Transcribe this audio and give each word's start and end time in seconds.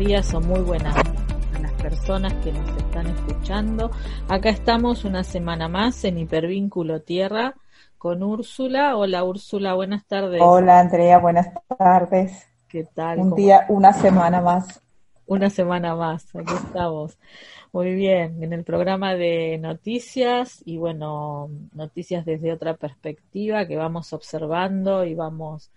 días 0.00 0.32
o 0.32 0.40
muy 0.40 0.60
buenas 0.60 0.96
a 0.96 1.58
las 1.60 1.72
personas 1.72 2.32
que 2.42 2.50
nos 2.50 2.66
están 2.78 3.06
escuchando. 3.08 3.90
Acá 4.30 4.48
estamos 4.48 5.04
una 5.04 5.22
semana 5.22 5.68
más 5.68 6.02
en 6.04 6.16
Hipervínculo 6.16 7.02
Tierra 7.02 7.54
con 7.98 8.22
Úrsula. 8.22 8.96
Hola 8.96 9.22
Úrsula, 9.24 9.74
buenas 9.74 10.06
tardes. 10.06 10.40
Hola 10.42 10.80
Andrea, 10.80 11.18
buenas 11.18 11.48
tardes. 11.76 12.48
¿Qué 12.66 12.84
tal? 12.84 13.18
Un 13.18 13.34
día, 13.34 13.66
una 13.68 13.92
semana 13.92 14.40
más. 14.40 14.80
Una 15.26 15.50
semana 15.50 15.94
más, 15.94 16.34
aquí 16.34 16.54
estamos. 16.54 17.18
Muy 17.70 17.94
bien, 17.94 18.42
en 18.42 18.54
el 18.54 18.64
programa 18.64 19.14
de 19.14 19.58
noticias 19.58 20.62
y 20.64 20.78
bueno, 20.78 21.50
noticias 21.74 22.24
desde 22.24 22.54
otra 22.54 22.72
perspectiva 22.72 23.66
que 23.66 23.76
vamos 23.76 24.14
observando 24.14 25.04
y 25.04 25.14
vamos 25.14 25.70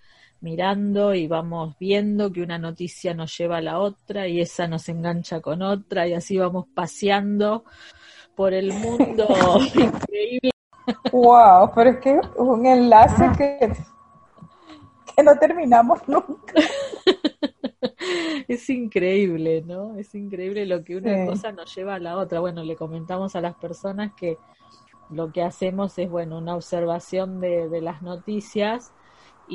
mirando 0.43 1.13
y 1.13 1.25
vamos 1.25 1.75
viendo 1.79 2.31
que 2.31 2.41
una 2.43 2.59
noticia 2.59 3.13
nos 3.13 3.35
lleva 3.37 3.57
a 3.57 3.61
la 3.61 3.79
otra 3.79 4.27
y 4.27 4.41
esa 4.41 4.67
nos 4.67 4.89
engancha 4.89 5.39
con 5.39 5.61
otra 5.61 6.05
y 6.05 6.13
así 6.13 6.37
vamos 6.37 6.65
paseando 6.75 7.63
por 8.35 8.53
el 8.53 8.73
mundo 8.73 9.25
increíble. 9.73 10.51
Wow, 11.13 11.71
pero 11.73 11.91
es 11.91 11.97
que 11.99 12.19
un 12.37 12.65
enlace 12.65 13.31
que, 13.37 13.73
que 15.15 15.23
no 15.23 15.37
terminamos 15.39 16.05
nunca. 16.07 16.53
es 18.49 18.69
increíble, 18.69 19.63
¿no? 19.65 19.97
Es 19.97 20.13
increíble 20.13 20.65
lo 20.65 20.83
que 20.83 20.97
una 20.97 21.25
cosa 21.25 21.53
nos 21.53 21.73
lleva 21.73 21.95
a 21.95 21.99
la 21.99 22.17
otra. 22.17 22.41
Bueno, 22.41 22.63
le 22.63 22.75
comentamos 22.75 23.37
a 23.37 23.41
las 23.41 23.55
personas 23.55 24.11
que 24.13 24.37
lo 25.09 25.31
que 25.31 25.41
hacemos 25.41 25.97
es, 25.99 26.09
bueno, 26.09 26.37
una 26.37 26.55
observación 26.55 27.39
de, 27.39 27.69
de 27.69 27.79
las 27.79 28.01
noticias 28.01 28.91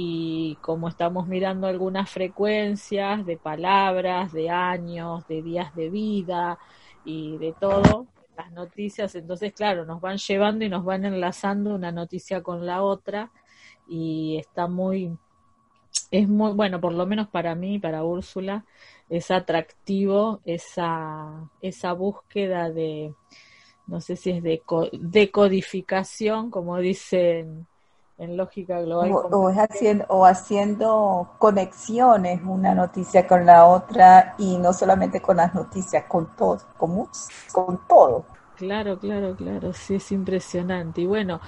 y 0.01 0.57
como 0.61 0.89
estamos 0.89 1.27
mirando 1.27 1.67
algunas 1.67 2.09
frecuencias 2.09 3.27
de 3.27 3.37
palabras, 3.37 4.33
de 4.33 4.49
años, 4.49 5.27
de 5.27 5.43
días 5.43 5.75
de 5.75 5.91
vida 5.91 6.57
y 7.05 7.37
de 7.39 7.53
todo, 7.59 8.07
las 8.37 8.53
noticias, 8.53 9.17
entonces 9.17 9.53
claro, 9.53 9.85
nos 9.85 10.01
van 10.01 10.19
llevando 10.19 10.65
y 10.65 10.69
nos 10.69 10.85
van 10.85 11.05
enlazando 11.05 11.75
una 11.75 11.91
noticia 11.91 12.45
con 12.45 12.65
la 12.65 12.85
otra 12.85 13.33
y 13.89 14.37
está 14.39 14.69
muy, 14.69 15.19
es 16.13 16.29
muy, 16.29 16.53
bueno, 16.53 16.81
por 16.81 16.93
lo 16.93 17.05
menos 17.05 17.27
para 17.27 17.57
mí, 17.57 17.81
para 17.81 18.05
Úrsula, 18.05 18.65
es 19.09 19.33
atractivo 19.33 20.41
esa, 20.45 21.51
esa 21.61 21.93
búsqueda 21.93 22.71
de, 22.71 23.13
no 23.89 24.01
sé 24.01 24.15
si 24.15 24.31
es 24.31 24.45
de 24.45 24.63
decodificación, 24.93 26.53
como 26.53 26.79
dicen 26.79 27.67
en 28.19 28.37
lógica 28.37 28.81
global. 28.81 29.13
O, 29.13 29.49
haciendo, 29.49 30.05
o 30.09 30.27
haciendo 30.27 31.31
conexiones 31.39 32.41
una 32.45 32.75
noticia 32.75 33.27
con 33.27 33.47
la 33.47 33.67
otra 33.67 34.35
y 34.39 34.59
no 34.59 34.73
solamente 34.73 35.21
con 35.21 35.37
las 35.39 35.55
noticias, 35.55 36.05
con 36.05 36.37
todo, 36.37 36.59
con, 36.77 37.09
con 37.53 37.81
todo. 37.89 38.25
Claro, 38.57 38.99
claro, 38.99 39.37
claro, 39.37 39.73
sí, 39.73 39.95
es 39.95 40.11
impresionante. 40.11 41.03
Y 41.03 41.07
bueno, 41.07 41.41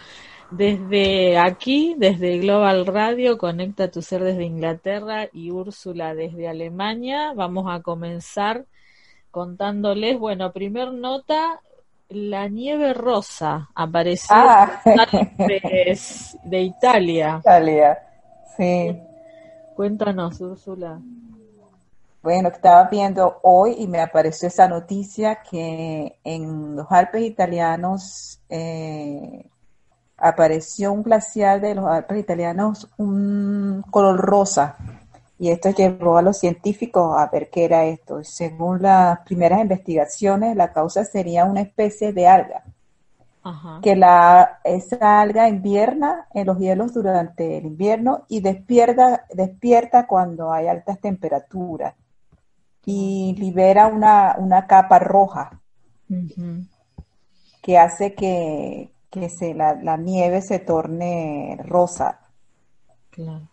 desde 0.50 1.38
aquí, 1.38 1.94
desde 1.98 2.38
Global 2.38 2.86
Radio, 2.86 3.36
Conecta 3.36 3.90
tu 3.90 4.00
Ser 4.00 4.22
desde 4.22 4.44
Inglaterra 4.44 5.28
y 5.32 5.50
Úrsula 5.50 6.14
desde 6.14 6.48
Alemania, 6.48 7.32
vamos 7.34 7.66
a 7.68 7.82
comenzar 7.82 8.66
contándoles, 9.32 10.18
bueno, 10.18 10.52
primer 10.52 10.92
nota, 10.92 11.60
la 12.10 12.48
nieve 12.48 12.92
rosa 12.92 13.70
apareció 13.74 14.34
ah. 14.36 14.82
de, 14.84 16.60
Italia. 16.60 17.38
Italia, 17.40 17.98
sí. 18.56 19.00
Cuéntanos, 19.76 20.40
Úrsula. 20.40 21.00
Bueno, 22.22 22.48
estaba 22.48 22.84
viendo 22.84 23.38
hoy 23.42 23.76
y 23.78 23.86
me 23.86 24.00
apareció 24.00 24.48
esa 24.48 24.68
noticia 24.68 25.40
que 25.48 26.18
en 26.22 26.76
los 26.76 26.86
Alpes 26.90 27.22
italianos 27.22 28.40
eh, 28.50 29.46
apareció 30.18 30.92
un 30.92 31.02
glaciar 31.02 31.62
de 31.62 31.76
los 31.76 31.86
Alpes 31.86 32.18
italianos 32.18 32.90
un 32.98 33.82
color 33.90 34.18
rosa 34.20 34.76
y 35.40 35.48
esto 35.50 35.70
llevó 35.70 36.18
a 36.18 36.22
los 36.22 36.38
científicos 36.38 37.16
a 37.16 37.26
ver 37.28 37.48
qué 37.48 37.64
era 37.64 37.86
esto. 37.86 38.22
Según 38.22 38.82
las 38.82 39.20
primeras 39.20 39.62
investigaciones, 39.62 40.54
la 40.54 40.70
causa 40.70 41.02
sería 41.06 41.46
una 41.46 41.62
especie 41.62 42.12
de 42.12 42.28
alga. 42.28 42.62
Que 43.80 43.96
la, 43.96 44.60
esa 44.64 45.22
alga 45.22 45.48
invierna 45.48 46.26
en 46.34 46.46
los 46.46 46.58
hielos 46.58 46.92
durante 46.92 47.56
el 47.56 47.64
invierno 47.64 48.26
y 48.28 48.42
despierta, 48.42 49.24
despierta 49.32 50.06
cuando 50.06 50.52
hay 50.52 50.66
altas 50.66 51.00
temperaturas 51.00 51.94
y 52.84 53.34
libera 53.38 53.86
una, 53.86 54.36
una 54.38 54.66
capa 54.66 54.98
roja 54.98 55.62
que 57.62 57.78
hace 57.78 58.14
que, 58.14 58.92
que 59.10 59.30
se, 59.30 59.54
la, 59.54 59.74
la 59.74 59.96
nieve 59.96 60.42
se 60.42 60.58
torne 60.58 61.58
rosa. 61.64 62.20
Claro. 63.10 63.49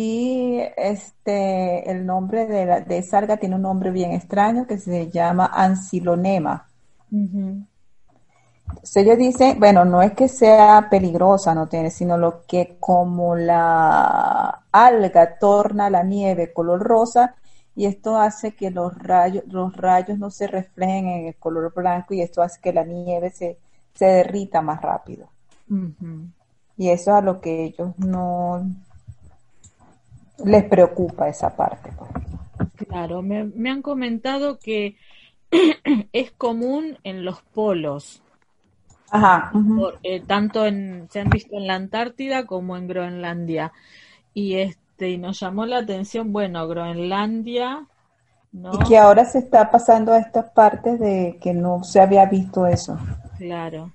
Y 0.00 0.60
este, 0.76 1.90
el 1.90 2.06
nombre 2.06 2.46
de, 2.46 2.66
la, 2.66 2.80
de 2.82 2.98
esa 2.98 3.18
alga 3.18 3.36
tiene 3.36 3.56
un 3.56 3.62
nombre 3.62 3.90
bien 3.90 4.12
extraño 4.12 4.64
que 4.64 4.78
se 4.78 5.10
llama 5.10 5.50
ancilonema. 5.52 6.68
Entonces 7.10 8.96
ellos 8.96 9.18
dicen, 9.18 9.58
bueno, 9.58 9.84
no 9.84 10.00
es 10.00 10.12
que 10.12 10.28
sea 10.28 10.86
peligrosa, 10.88 11.52
no 11.52 11.66
tiene, 11.66 11.90
sino 11.90 12.16
lo 12.16 12.42
que 12.46 12.76
como 12.78 13.34
la 13.34 14.66
alga 14.70 15.36
torna 15.36 15.90
la 15.90 16.04
nieve 16.04 16.52
color 16.52 16.80
rosa 16.80 17.34
y 17.74 17.86
esto 17.86 18.16
hace 18.16 18.54
que 18.54 18.70
los 18.70 18.96
rayos, 19.02 19.42
los 19.48 19.76
rayos 19.76 20.16
no 20.16 20.30
se 20.30 20.46
reflejen 20.46 21.08
en 21.08 21.26
el 21.26 21.34
color 21.34 21.74
blanco 21.74 22.14
y 22.14 22.20
esto 22.20 22.40
hace 22.40 22.60
que 22.60 22.72
la 22.72 22.84
nieve 22.84 23.30
se, 23.30 23.58
se 23.94 24.06
derrita 24.06 24.62
más 24.62 24.80
rápido. 24.80 25.28
Y 26.76 26.88
eso 26.88 27.10
es 27.10 27.16
a 27.16 27.20
lo 27.20 27.40
que 27.40 27.64
ellos 27.64 27.98
no, 27.98 28.64
les 30.44 30.64
preocupa 30.64 31.28
esa 31.28 31.54
parte. 31.54 31.90
Pues. 31.96 32.10
Claro, 32.88 33.22
me, 33.22 33.70
han 33.70 33.82
comentado 33.82 34.58
que 34.58 34.96
es 36.12 36.30
común 36.32 36.98
en 37.04 37.24
los 37.24 37.42
polos. 37.42 38.22
Ajá. 39.10 39.52
Eh, 40.02 40.20
tanto 40.20 40.66
en, 40.66 41.08
se 41.10 41.20
han 41.20 41.30
visto 41.30 41.56
en 41.56 41.66
la 41.66 41.74
Antártida 41.74 42.46
como 42.46 42.76
en 42.76 42.88
Groenlandia. 42.88 43.72
Y 44.34 44.56
este, 44.56 45.10
y 45.10 45.18
nos 45.18 45.40
llamó 45.40 45.66
la 45.66 45.78
atención, 45.78 46.32
bueno, 46.32 46.66
Groenlandia. 46.68 47.86
Y 48.52 48.88
que 48.88 48.98
ahora 48.98 49.24
se 49.24 49.38
está 49.38 49.70
pasando 49.70 50.12
a 50.12 50.18
estas 50.18 50.50
partes 50.50 50.98
de 51.00 51.38
que 51.40 51.52
no 51.52 51.82
se 51.84 52.00
había 52.00 52.26
visto 52.26 52.66
eso. 52.66 52.98
Claro. 53.38 53.92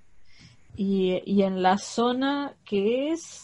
Y, 0.75 1.21
y 1.25 1.43
en 1.43 1.61
la 1.61 1.77
zona 1.77 2.53
que 2.65 3.11
es 3.11 3.42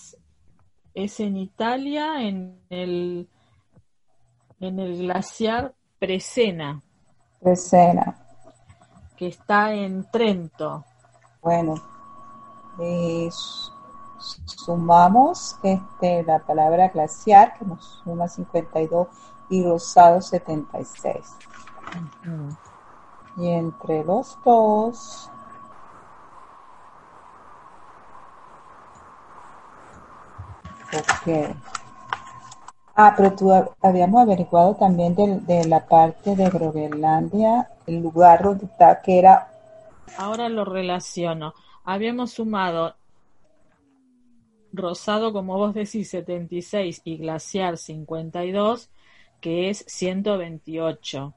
es 1.03 1.19
en 1.19 1.37
Italia, 1.37 2.21
en 2.21 2.59
el, 2.69 3.27
en 4.59 4.79
el 4.79 4.97
glaciar 4.97 5.73
Presena. 5.97 6.81
Presena. 7.41 8.17
Que 9.15 9.27
está 9.27 9.73
en 9.73 10.09
Trento. 10.09 10.85
Bueno, 11.41 11.75
sumamos 14.45 15.57
este, 15.63 16.23
la 16.23 16.39
palabra 16.39 16.89
glaciar, 16.89 17.57
que 17.57 17.65
nos 17.65 18.01
suma 18.03 18.27
52, 18.27 19.07
y 19.49 19.63
rosado 19.63 20.21
76. 20.21 21.17
Y 23.37 23.47
entre 23.49 24.03
los 24.03 24.37
dos 24.43 25.29
Ok. 30.93 31.55
Ah, 32.95 33.13
pero 33.15 33.33
tú 33.33 33.49
habíamos 33.81 34.21
averiguado 34.21 34.75
también 34.75 35.15
de, 35.15 35.65
la 35.69 35.85
parte 35.85 36.35
de 36.35 36.49
Groenlandia, 36.49 37.69
el 37.87 38.01
lugar 38.01 38.43
donde 38.43 38.65
está, 38.65 39.01
que 39.01 39.19
era... 39.19 39.47
Ahora 40.17 40.49
lo 40.49 40.65
relaciono. 40.65 41.53
Habíamos 41.85 42.31
sumado 42.31 42.95
rosado, 44.73 45.31
como 45.31 45.57
vos 45.57 45.73
decís, 45.73 46.09
76 46.09 47.01
y 47.05 47.17
glaciar 47.17 47.77
52, 47.77 48.89
que 49.39 49.69
es 49.69 49.85
128. 49.87 51.33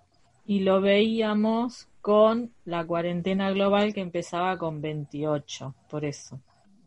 Y 0.47 0.61
lo 0.61 0.81
veíamos 0.81 1.89
con 2.01 2.53
la 2.65 2.85
cuarentena 2.85 3.51
global 3.53 3.95
que 3.95 4.01
empezaba 4.01 4.59
con 4.59 4.81
28, 4.81 5.75
por 5.89 6.05
eso. 6.05 6.41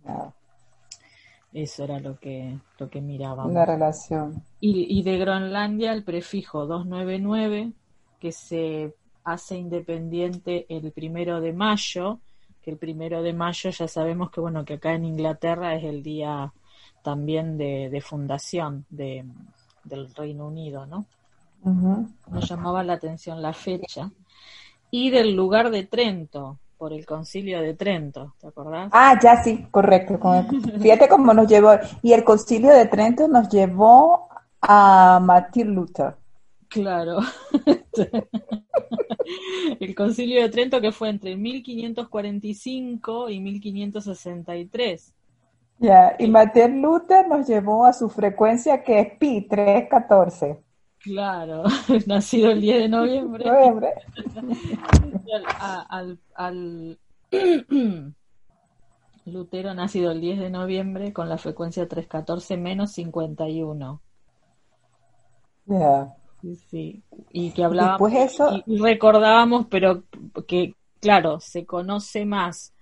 Ah. 0.06 0.34
Eso 1.56 1.86
era 1.86 2.02
lo 2.02 2.19
que, 2.19 2.60
lo 2.78 2.90
que 2.90 3.00
mirábamos. 3.00 3.54
La 3.54 3.66
relación. 3.66 4.44
Y, 4.60 5.00
y 5.00 5.04
de 5.04 5.18
Groenlandia 5.18 5.94
el 5.94 6.04
prefijo 6.04 6.66
299, 6.66 7.72
que 8.19 8.34
se 8.34 8.94
hace 9.24 9.56
independiente 9.57 10.66
el 10.68 10.92
primero 10.92 11.40
de 11.40 11.54
mayo, 11.54 12.19
que 12.62 12.72
el 12.72 12.78
primero 12.78 13.24
de 13.24 13.31
mayo 13.31 13.69
ya 13.69 13.88
sabemos 13.88 14.31
que 14.31 14.42
bueno, 14.42 14.66
que 14.66 14.74
acá 14.74 14.96
en 14.96 15.06
Inglaterra 15.06 15.75
es 15.75 15.86
el 15.86 16.04
día 16.04 16.52
también 17.02 17.57
de, 17.57 18.04
fundación 18.04 18.86
de, 18.90 19.24
del 19.86 20.13
Reino 20.13 20.48
Unido, 20.48 20.86
¿no? 20.86 21.06
Nos 21.63 22.50
llamaba 22.50 22.84
la 22.84 22.94
atención 22.94 23.42
la 23.42 23.54
fecha. 23.54 24.12
Y 24.92 25.10
del 25.10 25.34
lugar 25.34 25.72
de 25.72 25.86
Trento, 25.86 26.60
por 26.77 26.94
el 26.94 27.06
concilio 27.06 27.62
de 27.62 27.74
Trento, 27.74 28.36
¿te 28.39 28.48
acordás? 28.48 28.89
Ah, 28.92 29.18
ya 29.22 29.44
sí, 29.44 29.68
correcto. 29.72 30.19
Fíjate 30.81 31.07
cómo 31.07 31.33
nos 31.33 31.48
llevó. 31.48 31.72
Y 32.01 32.13
el 32.13 32.24
concilio 32.24 32.72
de 32.72 32.86
Trento 32.86 33.27
nos 33.27 33.50
llevó 33.50 34.30
a 34.62 35.19
Martin 35.22 35.74
Luther. 35.74 36.16
Claro. 36.68 37.19
el 39.80 39.95
concilio 39.95 40.42
de 40.42 40.50
Trento 40.50 40.81
que 40.81 40.92
fue 40.92 41.10
entre 41.10 41.36
1545 41.36 43.30
y 43.30 43.39
1563. 43.39 45.13
Ya, 45.78 46.16
y 46.18 46.28
Martin 46.28 46.81
Luther 46.81 47.28
nos 47.28 47.48
llevó 47.48 47.86
a 47.86 47.94
su 47.94 48.10
frecuencia 48.10 48.83
que 48.83 49.00
es 49.00 49.18
pi 49.18 49.42
314. 49.42 50.65
Claro, 51.06 51.63
nacido 52.07 52.50
el 52.50 52.62
10 52.62 52.80
de 52.80 52.90
noviembre. 52.90 53.46
Noviembre. 53.46 53.94
al, 55.60 56.18
al, 56.34 56.98
Lutero 59.25 59.75
nacido 59.75 60.12
el 60.12 60.19
10 60.19 60.40
de 60.40 60.50
noviembre 60.50 61.13
con 61.13 61.30
la 61.30 61.38
frecuencia 61.38 61.88
314 61.88 62.57
menos 62.57 62.92
51. 62.94 64.02
Ya. 65.68 66.16
Sí, 66.69 67.04
y 67.31 67.52
que 67.52 67.63
hablábamos 67.63 68.12
eso... 68.12 68.63
y 68.66 68.78
recordábamos, 68.80 69.68
pero 69.68 70.04
que 70.48 70.74
claro, 71.00 71.40
se 71.40 71.68
conoce 71.68 72.25
más 72.25 72.74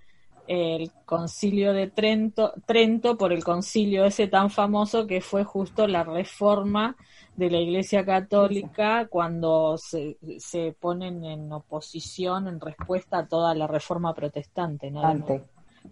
el 0.46 0.90
concilio 1.04 1.74
de 1.74 1.88
Trento, 1.90 2.54
Trento 2.64 3.18
por 3.18 3.34
el 3.34 3.44
concilio 3.44 4.06
ese 4.06 4.28
tan 4.28 4.48
famoso 4.48 5.06
que 5.06 5.20
fue 5.20 5.44
justo 5.44 5.86
la 5.86 6.04
reforma 6.04 6.96
de 7.36 7.50
la 7.50 7.58
Iglesia 7.58 8.04
Católica 8.04 9.06
cuando 9.08 9.76
se, 9.76 10.18
se 10.38 10.76
ponen 10.78 11.24
en 11.24 11.52
oposición, 11.52 12.46
en 12.48 12.60
respuesta 12.60 13.18
a 13.18 13.26
toda 13.26 13.54
la 13.54 13.66
reforma 13.66 14.14
protestante 14.14 14.90
¿no? 14.90 15.02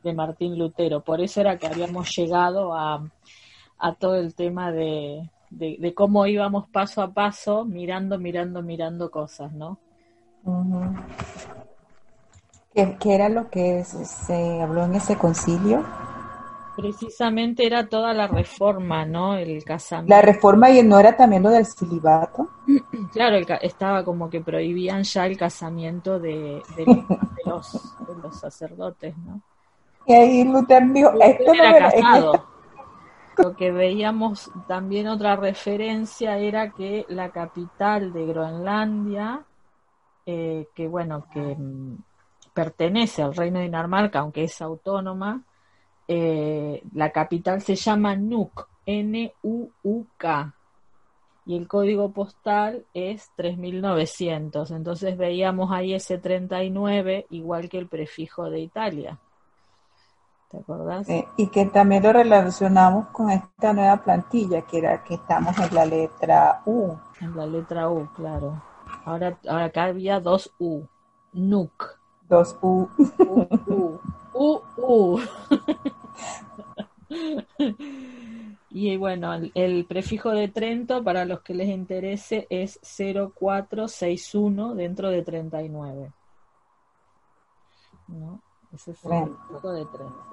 de, 0.02 0.14
Martín 0.14 0.58
Lutero. 0.58 1.02
Por 1.02 1.20
eso 1.20 1.40
era 1.40 1.58
que 1.58 1.66
habíamos 1.66 2.14
llegado 2.14 2.74
a, 2.74 3.04
a 3.78 3.94
todo 3.94 4.16
el 4.16 4.34
tema 4.34 4.70
de, 4.70 5.28
de, 5.50 5.94
cómo 5.94 6.26
íbamos 6.26 6.68
paso 6.68 7.02
a 7.02 7.12
paso, 7.12 7.64
mirando, 7.64 8.18
mirando, 8.18 8.62
mirando 8.62 9.10
cosas, 9.10 9.52
¿no? 9.52 9.78
¿Qué, 12.74 12.96
era 13.04 13.28
lo 13.28 13.50
que 13.50 13.84
se 13.84 14.62
habló 14.62 14.84
en 14.84 14.94
ese 14.94 15.16
concilio? 15.16 15.84
Precisamente 16.76 17.66
era 17.66 17.86
toda 17.86 18.14
la 18.14 18.26
reforma, 18.26 19.04
¿no? 19.04 19.34
El 19.34 19.62
casamiento. 19.62 20.14
La 20.14 20.22
reforma 20.22 20.70
y 20.70 20.82
no 20.82 20.98
era 20.98 21.14
también 21.16 21.42
lo 21.42 21.50
del 21.50 21.66
celibato. 21.66 22.48
Claro, 23.12 23.36
estaba 23.60 24.04
como 24.04 24.30
que 24.30 24.40
prohibían 24.40 25.02
ya 25.02 25.26
el 25.26 25.36
casamiento 25.36 26.18
de, 26.18 26.62
los, 27.44 27.94
los, 28.22 28.40
sacerdotes, 28.40 29.14
¿no? 29.18 29.42
Y 30.06 30.14
ahí 30.14 30.44
Lutero 30.44 30.86
dijo, 30.88 31.10
esto 31.20 31.52
era 31.52 31.78
casado. 31.78 32.46
Lo 33.36 33.56
que 33.56 33.70
veíamos 33.70 34.50
también 34.66 35.08
otra 35.08 35.36
referencia 35.36 36.38
era 36.38 36.70
que 36.70 37.04
la 37.08 37.30
capital 37.30 38.12
de 38.12 38.26
Groenlandia, 38.26 39.42
eh, 40.26 40.68
que 40.74 40.88
bueno, 40.88 41.26
que 41.32 41.40
mm, 41.40 41.96
pertenece 42.52 43.22
al 43.22 43.34
reino 43.34 43.58
de 43.58 43.64
Dinamarca, 43.64 44.20
aunque 44.20 44.44
es 44.44 44.60
autónoma, 44.60 45.42
eh, 46.08 46.82
la 46.94 47.10
capital 47.10 47.62
se 47.62 47.76
llama 47.76 48.16
Nuuk, 48.16 48.68
N-U-U-K, 48.86 50.54
y 51.44 51.56
el 51.56 51.66
código 51.66 52.12
postal 52.12 52.84
es 52.94 53.30
3900. 53.36 54.70
Entonces 54.70 55.16
veíamos 55.16 55.72
ahí 55.72 55.94
ese 55.94 56.18
39, 56.18 57.26
igual 57.30 57.68
que 57.68 57.78
el 57.78 57.88
prefijo 57.88 58.48
de 58.48 58.60
Italia. 58.60 59.18
¿Te 60.50 60.58
acordás? 60.58 61.08
Eh, 61.08 61.26
y 61.36 61.48
que 61.48 61.66
también 61.66 62.02
lo 62.02 62.12
relacionamos 62.12 63.08
con 63.08 63.30
esta 63.30 63.72
nueva 63.72 63.96
plantilla, 63.96 64.62
que 64.62 64.78
era 64.78 65.02
que 65.02 65.14
estamos 65.14 65.58
en 65.58 65.74
la 65.74 65.86
letra 65.86 66.62
U. 66.66 66.94
En 67.20 67.36
la 67.36 67.46
letra 67.46 67.88
U, 67.88 68.08
claro. 68.14 68.62
Ahora, 69.04 69.38
ahora 69.48 69.64
acá 69.64 69.84
había 69.84 70.20
dos 70.20 70.52
U. 70.58 70.82
Nuuk. 71.32 71.98
Dos 72.28 72.56
U. 72.60 72.88
U, 73.18 73.46
U. 73.66 74.62
U, 74.76 75.20
y 78.70 78.96
bueno, 78.96 79.34
el, 79.54 79.84
prefijo 79.86 80.30
de 80.30 80.48
Trento, 80.48 81.02
para 81.04 81.24
los 81.24 81.40
que 81.40 81.54
les 81.54 81.68
interese, 81.68 82.46
es 82.50 82.80
0461 82.82 84.74
dentro 84.74 85.10
de 85.10 85.22
39. 85.22 86.12
¿No? 88.08 88.40
Ese 88.72 88.90
es 88.92 89.04
el 89.04 89.10
prefijo 89.10 89.72
de 89.72 89.84
Trento. 89.86 90.32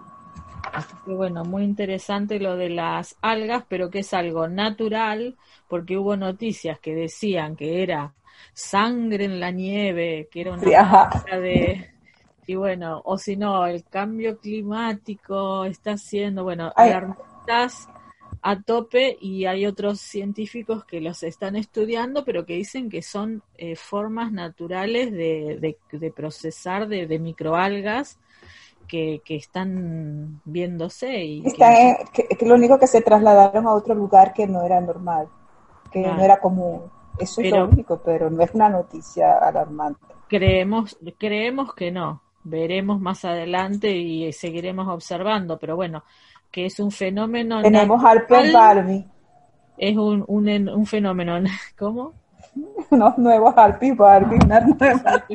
Así 0.74 0.96
que 1.06 1.12
bueno, 1.12 1.44
muy 1.46 1.64
interesante 1.64 2.40
lo 2.40 2.56
de 2.56 2.70
las 2.70 3.18
algas, 3.22 3.64
pero 3.68 3.90
que 3.90 4.00
es 4.00 4.14
algo 4.14 4.48
natural, 4.48 5.38
porque 5.68 5.98
hubo 5.98 6.16
noticias 6.16 6.80
que 6.80 6.94
decían 6.94 7.56
que 7.56 7.82
era 7.82 8.14
sangre 8.54 9.26
en 9.26 9.40
la 9.40 9.52
nieve, 9.52 10.28
que 10.32 10.42
era 10.42 10.54
una 10.54 11.10
de 11.38 11.99
y 12.50 12.56
bueno, 12.56 13.00
o 13.06 13.16
si 13.20 13.38
no, 13.38 13.68
el 13.68 13.84
cambio 13.84 14.40
climático 14.40 15.66
está 15.66 15.92
haciendo, 15.92 16.44
bueno, 16.44 16.72
alarmistas 16.76 17.88
a 18.42 18.60
tope 18.60 19.20
y 19.22 19.46
hay 19.46 19.68
otros 19.68 20.02
científicos 20.02 20.84
que 20.84 21.00
los 21.00 21.22
están 21.22 21.56
estudiando, 21.56 22.26
pero 22.26 22.48
que 22.48 22.54
dicen 22.54 22.90
que 22.90 23.04
son 23.04 23.44
eh, 23.56 23.76
formas 23.76 24.32
naturales 24.32 25.12
de, 25.12 25.78
de, 25.92 26.12
procesar 26.12 26.88
de 26.88 27.20
microalgas 27.20 28.18
que, 28.88 29.22
están 29.28 30.42
viéndose. 30.44 31.24
y 31.24 31.44
que, 31.54 32.48
lo 32.48 32.56
único 32.56 32.80
que 32.80 32.88
se 32.88 33.02
trasladaron 33.02 33.68
a 33.68 33.74
otro 33.74 33.94
lugar 33.94 34.34
que 34.34 34.48
no 34.48 34.64
era 34.64 34.82
normal, 34.82 35.28
que 35.92 36.02
no 36.02 36.20
era 36.20 36.40
común. 36.40 36.82
Eso 37.20 37.42
es 37.42 37.52
lo 37.52 37.68
único, 37.68 38.02
pero 38.04 38.32
no 38.32 38.42
es 38.42 38.56
una 38.56 38.70
noticia 38.70 39.38
alarmante. 39.38 40.16
Creemos, 40.28 40.98
creemos 41.20 41.76
que 41.76 41.92
no. 41.92 42.24
Veremos 42.44 43.00
más 43.00 43.26
adelante 43.26 43.96
y 43.96 44.32
seguiremos 44.32 44.88
observando, 44.88 45.58
pero 45.60 45.76
bueno, 45.76 46.04
que 46.52 46.66
es 46.66 46.80
un 46.80 46.92
fenómeno. 46.92 47.62
Tenemos 47.62 48.04
al 48.04 48.26
Barbie. 48.52 49.06
Es 49.78 49.98
un, 49.98 50.24
un, 50.28 50.70
un 50.70 50.86
fenómeno. 50.86 51.40
¿Cómo? 51.78 52.14
unos 52.90 53.18
nuevos 53.18 53.54
Harpy 53.56 53.92
Barbie, 53.92 54.40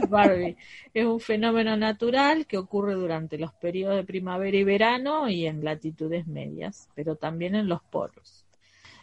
Barbie. 0.08 0.56
Es 0.92 1.06
un 1.06 1.20
fenómeno 1.20 1.76
natural 1.76 2.46
que 2.46 2.58
ocurre 2.58 2.94
durante 2.94 3.38
los 3.38 3.52
periodos 3.52 3.96
de 3.96 4.04
primavera 4.04 4.56
y 4.56 4.64
verano 4.64 5.28
y 5.28 5.46
en 5.46 5.64
latitudes 5.64 6.26
medias, 6.26 6.88
pero 6.94 7.16
también 7.16 7.54
en 7.54 7.68
los 7.68 7.82
polos. 7.82 8.44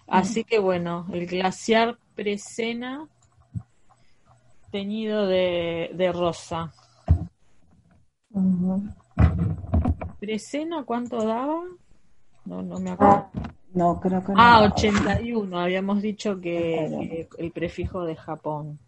Así 0.08 0.43
que 0.43 0.60
bueno, 0.60 1.08
el 1.13 1.25
glaciar 1.25 1.98
Presena 2.15 3.08
teñido 4.72 5.27
de, 5.27 5.91
de 5.93 6.12
rosa. 6.12 6.74
¿Presena 10.20 10.84
cuánto 10.84 11.26
daba? 11.26 11.64
No, 12.46 12.62
no 12.62 12.80
me 12.80 12.92
acuerdo. 12.92 13.30
No, 13.74 14.00
creo 14.00 14.24
que 14.24 14.34
no. 14.34 14.38
Ah, 14.38 14.72
81, 14.74 15.60
habíamos 15.60 16.02
dicho 16.02 16.40
que, 16.40 17.28
el 17.38 17.52
prefijo 17.52 18.04
de 18.04 18.16
Japón. 18.16 18.80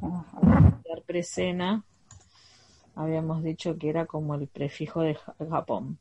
Glaciar 0.00 1.02
Presena, 1.06 1.84
habíamos 2.96 3.42
dicho 3.42 3.78
que 3.78 3.88
era 3.88 4.06
como 4.06 4.34
el 4.34 4.48
prefijo 4.48 5.02
de 5.02 5.16
Japón. 5.48 5.98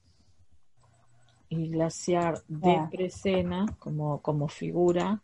Y 1.50 1.70
glaciar 1.70 2.42
de 2.48 2.82
Presena, 2.92 3.66
como, 3.78 4.22
como 4.22 4.48
figura, 4.48 5.22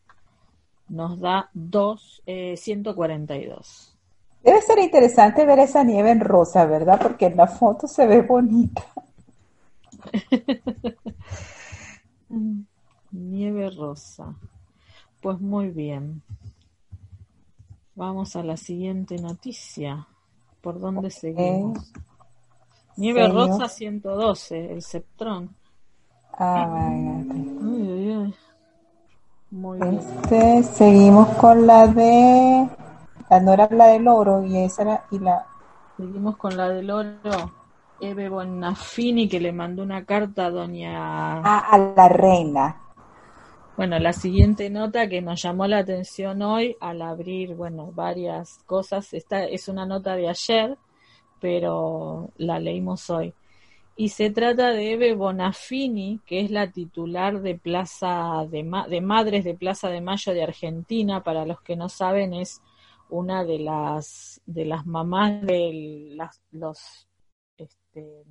nos 0.89 1.20
da 1.20 1.50
dos, 1.54 2.22
eh, 2.25 2.56
142. 2.58 3.97
Debe 4.48 4.62
ser 4.62 4.80
interesante 4.80 5.46
ver 5.46 5.60
esa 5.60 5.84
nieve 5.84 6.10
en 6.10 6.22
rosa, 6.22 6.66
¿verdad? 6.66 7.01
Porque 7.01 7.25
en 7.25 7.36
la 7.36 7.48
foto 7.48 7.86
se 7.86 8.08
ve 8.08 8.22
bonita. 8.22 8.82
Nieve 13.12 13.70
rosa. 13.72 14.34
Pues 15.22 15.42
muy 15.42 15.68
bien. 15.68 16.22
Vamos 17.94 18.38
a 18.38 18.44
la 18.44 18.56
siguiente 18.56 19.18
noticia. 19.18 20.08
¿Por 20.62 20.80
dónde 20.80 21.12
seguimos? 21.12 21.92
Nieve 22.96 23.27
rosa 23.27 23.68
112, 23.68 24.72
el 24.72 24.82
Septrón. 24.82 25.58
Ah, 26.32 26.68
Muy 29.51 29.77
bien. 29.77 29.98
Este, 29.98 30.63
seguimos 30.63 31.27
con 31.36 31.68
la 31.68 31.88
de. 31.88 32.87
La 33.29 33.39
no 33.39 33.53
era 33.53 33.67
la 33.72 33.88
del 33.88 34.07
oro 34.07 34.46
y 34.46 34.57
esa 34.57 34.81
era. 34.84 35.05
Y 35.12 35.19
la... 35.19 35.46
Seguimos 35.98 36.38
con 36.38 36.55
la 36.55 36.69
del 36.69 36.89
oro. 36.89 37.51
Eve 38.00 38.29
Bonafini 38.29 39.27
que 39.27 39.39
le 39.39 39.51
mandó 39.51 39.81
una 39.81 40.05
carta 40.05 40.46
a 40.46 40.51
doña... 40.51 41.41
a 41.41 41.77
la 41.77 42.10
reina. 42.10 42.81
Bueno, 43.77 44.00
la 44.00 44.12
siguiente 44.12 44.72
nota 44.72 45.07
que 45.07 45.22
nos 45.22 45.41
llamó 45.41 45.67
la 45.67 45.77
atención 45.77 46.41
hoy 46.41 46.75
al 46.79 47.00
abrir, 47.03 47.53
bueno, 47.53 47.91
varias 47.93 48.60
cosas, 48.65 49.13
esta 49.13 49.43
es 49.46 49.67
una 49.67 49.86
nota 49.86 50.15
de 50.15 50.29
ayer, 50.29 50.77
pero 51.39 52.31
la 52.38 52.60
leímos 52.60 53.07
hoy. 53.12 53.36
Y 53.96 54.10
se 54.10 54.31
trata 54.31 54.72
de 54.72 54.93
Eve 54.93 55.13
Bonafini, 55.13 56.19
que 56.25 56.41
es 56.41 56.50
la 56.50 56.72
titular 56.72 57.41
de 57.41 57.53
Plaza 57.53 58.46
de, 58.50 58.67
de 58.89 59.01
Madres 59.01 59.43
de 59.43 59.53
Plaza 59.53 59.89
de 59.89 60.01
Mayo 60.01 60.34
de 60.34 60.43
Argentina. 60.43 61.22
Para 61.22 61.46
los 61.46 61.62
que 61.62 61.75
no 61.75 61.88
saben, 61.88 62.34
es 62.34 62.63
una 63.09 63.43
de 63.43 63.59
las 63.59 64.41
de 64.45 64.65
las 64.65 64.85
mamás 64.85 65.41
de 65.41 66.11
las, 66.15 66.41
los 66.51 67.07
este, 67.57 68.23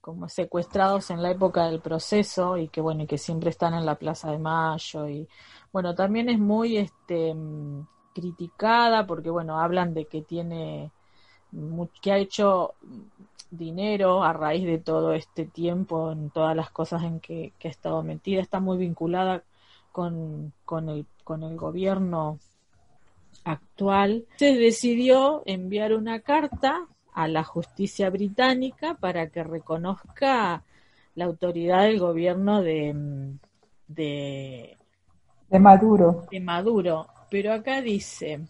como 0.00 0.28
secuestrados 0.28 1.10
en 1.10 1.22
la 1.22 1.30
época 1.30 1.66
del 1.66 1.80
proceso 1.80 2.56
y 2.56 2.68
que 2.68 2.80
bueno 2.80 3.04
y 3.04 3.06
que 3.06 3.18
siempre 3.18 3.50
están 3.50 3.74
en 3.74 3.86
la 3.86 3.96
Plaza 3.96 4.30
de 4.30 4.38
Mayo 4.38 5.08
y 5.08 5.28
bueno 5.72 5.94
también 5.94 6.28
es 6.28 6.38
muy 6.38 6.76
este 6.76 7.34
criticada 8.14 9.06
porque 9.06 9.30
bueno 9.30 9.60
hablan 9.60 9.94
de 9.94 10.06
que 10.06 10.22
tiene 10.22 10.90
que 12.00 12.12
ha 12.12 12.18
hecho 12.18 12.74
dinero 13.50 14.24
a 14.24 14.32
raíz 14.32 14.64
de 14.64 14.78
todo 14.78 15.12
este 15.12 15.44
tiempo 15.44 16.10
en 16.10 16.30
todas 16.30 16.56
las 16.56 16.70
cosas 16.70 17.02
en 17.02 17.20
que, 17.20 17.52
ha 17.62 17.68
estado 17.68 18.02
metida. 18.02 18.40
Está 18.40 18.60
muy 18.60 18.78
vinculada 18.78 19.44
con, 19.92 20.54
con 20.64 20.88
el 20.88 21.06
con 21.24 21.42
el 21.42 21.56
gobierno 21.56 22.38
actual, 23.44 24.26
se 24.36 24.54
decidió 24.54 25.42
enviar 25.46 25.94
una 25.94 26.20
carta 26.20 26.86
a 27.12 27.28
la 27.28 27.44
justicia 27.44 28.10
británica 28.10 28.94
para 28.94 29.28
que 29.28 29.44
reconozca 29.44 30.62
la 31.14 31.24
autoridad 31.26 31.82
del 31.82 31.98
gobierno 31.98 32.62
de, 32.62 33.36
de, 33.88 34.78
Maduro. 35.58 36.26
De 36.30 36.40
Maduro. 36.40 37.06
Pero 37.30 37.52
acá 37.52 37.82
dice 37.82 38.40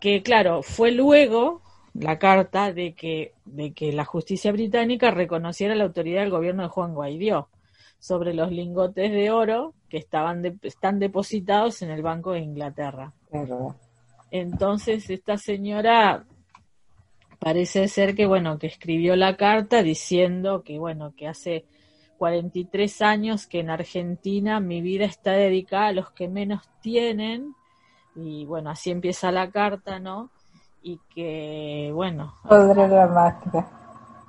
que, 0.00 0.22
claro, 0.22 0.62
fue 0.62 0.92
luego 0.92 1.62
la 1.94 2.18
carta 2.18 2.72
de 2.72 2.94
que, 2.94 3.32
de 3.44 3.72
que 3.72 3.92
la 3.92 4.04
justicia 4.04 4.52
británica 4.52 5.10
reconociera 5.10 5.74
la 5.74 5.84
autoridad 5.84 6.20
del 6.20 6.30
gobierno 6.30 6.62
de 6.62 6.68
Juan 6.68 6.94
Guaidó 6.94 7.48
sobre 7.98 8.32
los 8.34 8.52
lingotes 8.52 9.10
de 9.10 9.30
oro 9.32 9.74
que 9.88 9.96
estaban 9.96 10.60
están 10.62 11.00
depositados 11.00 11.82
en 11.82 11.90
el 11.90 12.02
Banco 12.02 12.32
de 12.32 12.40
Inglaterra. 12.40 13.12
Entonces 14.30 15.08
esta 15.10 15.38
señora 15.38 16.24
parece 17.38 17.88
ser 17.88 18.14
que 18.14 18.26
bueno 18.26 18.58
que 18.58 18.66
escribió 18.66 19.16
la 19.16 19.36
carta 19.36 19.82
diciendo 19.82 20.62
que 20.62 20.78
bueno 20.78 21.14
que 21.16 21.28
hace 21.28 21.64
43 22.18 23.02
años 23.02 23.46
que 23.46 23.60
en 23.60 23.70
Argentina 23.70 24.60
mi 24.60 24.82
vida 24.82 25.04
está 25.04 25.32
dedicada 25.32 25.88
a 25.88 25.92
los 25.92 26.10
que 26.10 26.28
menos 26.28 26.68
tienen. 26.80 27.54
Y 28.14 28.44
bueno 28.44 28.70
así 28.70 28.90
empieza 28.90 29.30
la 29.30 29.50
carta 29.50 29.98
no 29.98 30.30
y 30.82 31.00
que 31.14 31.90
bueno 31.92 32.34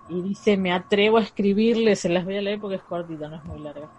y 0.10 0.22
dice 0.22 0.58
me 0.58 0.72
atrevo 0.72 1.18
a 1.18 1.22
escribirle 1.22 1.96
se 1.96 2.10
las 2.10 2.26
voy 2.26 2.38
a 2.38 2.42
leer 2.42 2.60
porque 2.60 2.78
es 2.78 2.84
cortita 2.84 3.28
no 3.28 3.38
es 3.38 3.46
muy 3.46 3.60
larga 3.60 3.90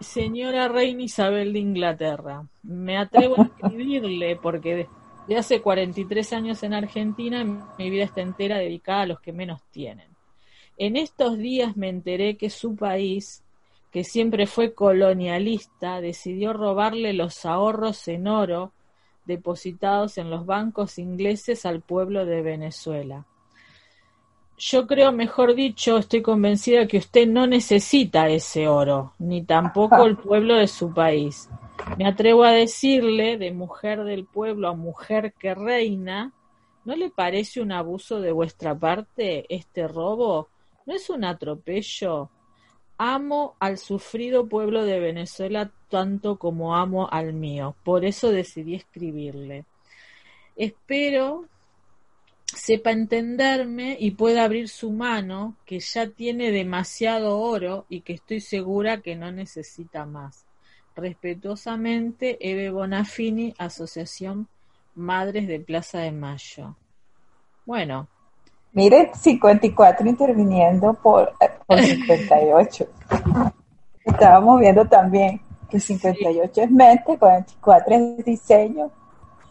señora 0.00 0.68
Reina 0.68 1.02
Isabel 1.02 1.52
de 1.52 1.58
Inglaterra, 1.58 2.46
me 2.62 2.96
atrevo 2.96 3.40
a 3.40 3.44
escribirle 3.44 4.36
porque 4.36 4.88
de 5.28 5.36
hace 5.36 5.60
43 5.60 6.32
años 6.32 6.62
en 6.62 6.74
Argentina 6.74 7.44
mi 7.78 7.90
vida 7.90 8.04
está 8.04 8.20
entera 8.20 8.58
dedicada 8.58 9.02
a 9.02 9.06
los 9.06 9.20
que 9.20 9.32
menos 9.32 9.62
tienen. 9.70 10.08
En 10.76 10.96
estos 10.96 11.38
días 11.38 11.76
me 11.76 11.88
enteré 11.88 12.36
que 12.36 12.50
su 12.50 12.74
país, 12.74 13.44
que 13.92 14.02
siempre 14.02 14.46
fue 14.46 14.72
colonialista, 14.72 16.00
decidió 16.00 16.52
robarle 16.52 17.12
los 17.12 17.44
ahorros 17.44 18.08
en 18.08 18.26
oro 18.28 18.72
depositados 19.26 20.18
en 20.18 20.30
los 20.30 20.46
bancos 20.46 20.98
ingleses 20.98 21.66
al 21.66 21.82
pueblo 21.82 22.24
de 22.24 22.42
Venezuela 22.42 23.26
yo 24.60 24.86
creo, 24.86 25.10
mejor 25.10 25.54
dicho, 25.54 25.96
estoy 25.96 26.20
convencida 26.20 26.86
que 26.86 26.98
usted 26.98 27.26
no 27.26 27.46
necesita 27.46 28.28
ese 28.28 28.68
oro, 28.68 29.14
ni 29.18 29.42
tampoco 29.42 30.04
el 30.04 30.16
pueblo 30.18 30.56
de 30.56 30.68
su 30.68 30.92
país. 30.92 31.48
Me 31.96 32.06
atrevo 32.06 32.44
a 32.44 32.52
decirle, 32.52 33.38
de 33.38 33.52
mujer 33.52 34.04
del 34.04 34.26
pueblo 34.26 34.68
a 34.68 34.74
mujer 34.74 35.32
que 35.32 35.54
reina, 35.54 36.32
¿no 36.84 36.94
le 36.94 37.08
parece 37.08 37.62
un 37.62 37.72
abuso 37.72 38.20
de 38.20 38.32
vuestra 38.32 38.74
parte 38.74 39.46
este 39.48 39.88
robo? 39.88 40.48
¿No 40.84 40.94
es 40.94 41.08
un 41.08 41.24
atropello? 41.24 42.28
Amo 42.98 43.56
al 43.60 43.78
sufrido 43.78 44.46
pueblo 44.46 44.84
de 44.84 45.00
Venezuela 45.00 45.70
tanto 45.88 46.36
como 46.36 46.76
amo 46.76 47.08
al 47.10 47.32
mío. 47.32 47.74
Por 47.82 48.04
eso 48.04 48.30
decidí 48.30 48.74
escribirle. 48.74 49.64
Espero 50.54 51.46
sepa 52.56 52.90
entenderme 52.90 53.96
y 53.98 54.12
pueda 54.12 54.44
abrir 54.44 54.68
su 54.68 54.90
mano, 54.90 55.56
que 55.64 55.80
ya 55.80 56.08
tiene 56.08 56.50
demasiado 56.50 57.38
oro 57.38 57.86
y 57.88 58.00
que 58.02 58.14
estoy 58.14 58.40
segura 58.40 59.00
que 59.00 59.16
no 59.16 59.30
necesita 59.32 60.06
más. 60.06 60.44
Respetuosamente, 60.96 62.38
Eve 62.40 62.70
Bonafini, 62.70 63.54
Asociación 63.58 64.48
Madres 64.94 65.46
de 65.46 65.60
Plaza 65.60 66.00
de 66.00 66.12
Mayo. 66.12 66.76
Bueno. 67.64 68.08
Mire, 68.72 69.10
54 69.14 70.08
interviniendo 70.08 70.94
por, 70.94 71.32
por 71.66 71.78
58. 71.82 72.86
Estábamos 74.04 74.60
viendo 74.60 74.86
también 74.86 75.40
que 75.68 75.78
58 75.78 76.62
es 76.62 76.70
mente, 76.70 77.16
44 77.16 77.94
es 77.94 78.24
diseño 78.24 78.90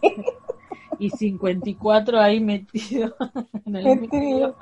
y 1.00 1.10
54 1.10 2.20
ahí 2.20 2.40
metido 2.40 3.16
en 3.66 3.76
el 3.76 4.02
medio. 4.02 4.56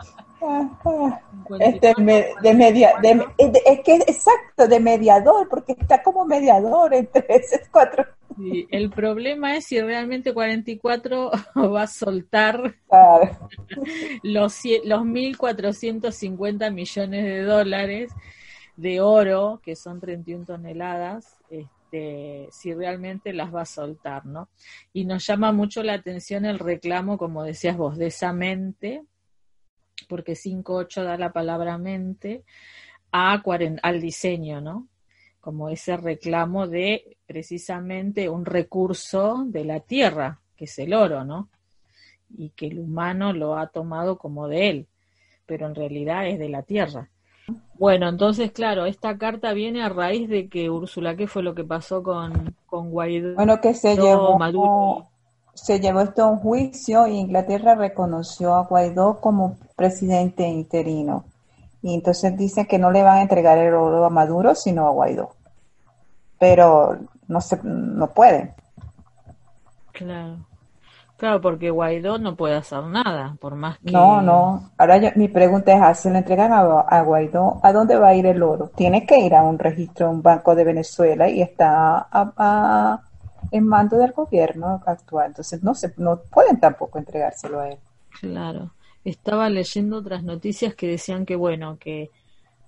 Este, 1.59 1.93
de 1.97 2.53
media, 2.53 2.93
de, 3.01 3.25
es 3.65 3.79
que 3.83 3.95
exacto, 3.95 4.67
de 4.67 4.79
mediador, 4.79 5.49
porque 5.49 5.75
está 5.77 6.03
como 6.03 6.25
mediador 6.25 6.93
entre 6.93 7.25
esos 7.27 7.67
cuatro. 7.71 8.05
Sí, 8.35 8.67
el 8.69 8.91
problema 8.91 9.57
es 9.57 9.65
si 9.65 9.81
realmente 9.81 10.33
44 10.33 11.31
va 11.73 11.81
a 11.81 11.87
soltar 11.87 12.75
los, 14.21 14.61
los 14.83 15.01
1.450 15.01 16.71
millones 16.71 17.23
de 17.23 17.41
dólares 17.41 18.13
de 18.75 19.01
oro, 19.01 19.59
que 19.63 19.75
son 19.75 19.99
31 19.99 20.45
toneladas, 20.45 21.39
este, 21.49 21.76
este, 21.87 22.49
si 22.51 22.73
realmente 22.73 23.31
las 23.31 23.53
va 23.53 23.61
a 23.61 23.65
soltar, 23.65 24.25
¿no? 24.25 24.49
Y 24.91 25.05
nos 25.05 25.25
llama 25.25 25.53
mucho 25.53 25.83
la 25.83 25.93
atención 25.93 26.45
el 26.45 26.59
reclamo, 26.59 27.17
como 27.17 27.43
decías 27.43 27.77
vos, 27.77 27.97
de 27.97 28.07
esa 28.07 28.33
mente, 28.33 29.03
porque 30.09 30.33
5.8 30.33 31.03
da 31.03 31.17
la 31.17 31.31
palabra 31.31 31.77
mente, 31.77 32.43
a 33.11 33.41
al 33.83 34.01
diseño, 34.01 34.59
¿no? 34.59 34.89
Como 35.39 35.69
ese 35.69 35.95
reclamo 35.95 36.67
de 36.67 37.17
precisamente 37.25 38.27
un 38.27 38.45
recurso 38.45 39.45
de 39.47 39.63
la 39.63 39.79
tierra, 39.79 40.41
que 40.57 40.65
es 40.65 40.77
el 40.79 40.93
oro, 40.93 41.23
¿no? 41.23 41.49
Y 42.37 42.49
que 42.49 42.67
el 42.67 42.79
humano 42.79 43.31
lo 43.31 43.57
ha 43.57 43.67
tomado 43.67 44.17
como 44.17 44.49
de 44.49 44.69
él, 44.69 44.87
pero 45.45 45.67
en 45.67 45.75
realidad 45.75 46.27
es 46.27 46.37
de 46.37 46.49
la 46.49 46.63
tierra. 46.63 47.09
Bueno, 47.79 48.09
entonces, 48.09 48.51
claro, 48.51 48.85
esta 48.85 49.17
carta 49.17 49.53
viene 49.53 49.83
a 49.83 49.89
raíz 49.89 50.27
de 50.29 50.49
que 50.49 50.69
Úrsula, 50.69 51.15
¿qué 51.15 51.27
fue 51.27 51.43
lo 51.43 51.53
que 51.53 51.63
pasó 51.63 52.01
con, 52.01 52.55
con 52.65 52.89
Guaidó? 52.89 53.35
Bueno, 53.35 53.61
que 53.61 53.73
se 53.73 53.95
llevó, 53.95 55.07
se 55.53 55.79
llevó 55.79 56.01
esto 56.01 56.23
a 56.23 56.27
un 56.27 56.39
juicio 56.39 57.05
y 57.07 57.17
Inglaterra 57.17 57.75
reconoció 57.75 58.55
a 58.55 58.63
Guaidó 58.63 59.19
como 59.21 59.57
presidente 59.75 60.47
interino. 60.47 61.25
Y 61.83 61.93
entonces 61.93 62.35
dicen 62.35 62.65
que 62.65 62.79
no 62.79 62.91
le 62.91 63.03
van 63.03 63.19
a 63.19 63.21
entregar 63.21 63.57
el 63.59 63.73
oro 63.75 64.03
a 64.03 64.09
Maduro, 64.09 64.55
sino 64.55 64.87
a 64.87 64.91
Guaidó. 64.91 65.29
Pero 66.39 66.97
no 67.27 67.41
se, 67.41 67.59
no 67.63 68.07
pueden. 68.07 68.53
Claro. 69.91 70.46
Claro, 71.17 71.41
porque 71.41 71.71
Guaidó 71.71 72.19
no 72.19 72.35
puede 72.35 72.55
hacer 72.55 72.83
nada, 72.83 73.35
por 73.41 73.55
más 73.55 73.79
que... 73.79 73.91
No, 73.91 74.21
no. 74.21 74.69
Ahora 74.77 75.13
mi 75.15 75.27
pregunta 75.27 75.73
es, 75.73 75.81
ah, 75.81 75.93
si 75.95 76.11
le 76.11 76.19
entregan 76.19 76.53
a, 76.53 77.01
Guaidó, 77.01 77.59
¿a 77.63 77.73
dónde 77.73 77.97
va 77.97 78.09
a 78.09 78.15
ir 78.15 78.27
el 78.27 78.43
oro? 78.43 78.69
Tiene 78.75 79.03
que 79.03 79.19
ir 79.19 79.33
a 79.33 79.41
un 79.41 79.57
registro, 79.57 80.11
un 80.11 80.21
banco 80.21 80.53
de 80.53 80.63
Venezuela 80.63 81.27
y 81.27 81.41
está 81.41 82.07
en 83.51 83.65
mando 83.65 83.97
del 83.97 84.11
gobierno 84.11 84.79
actual. 84.85 85.27
Entonces 85.27 85.63
no, 85.63 85.73
se, 85.73 85.91
no 85.97 86.21
pueden 86.31 86.59
tampoco 86.59 86.99
entregárselo 86.99 87.61
a 87.61 87.69
él. 87.69 87.79
Claro. 88.19 88.73
Estaba 89.03 89.49
leyendo 89.49 89.97
otras 89.97 90.23
noticias 90.23 90.75
que 90.75 90.87
decían 90.87 91.25
que, 91.25 91.35
bueno, 91.35 91.77
que, 91.79 92.11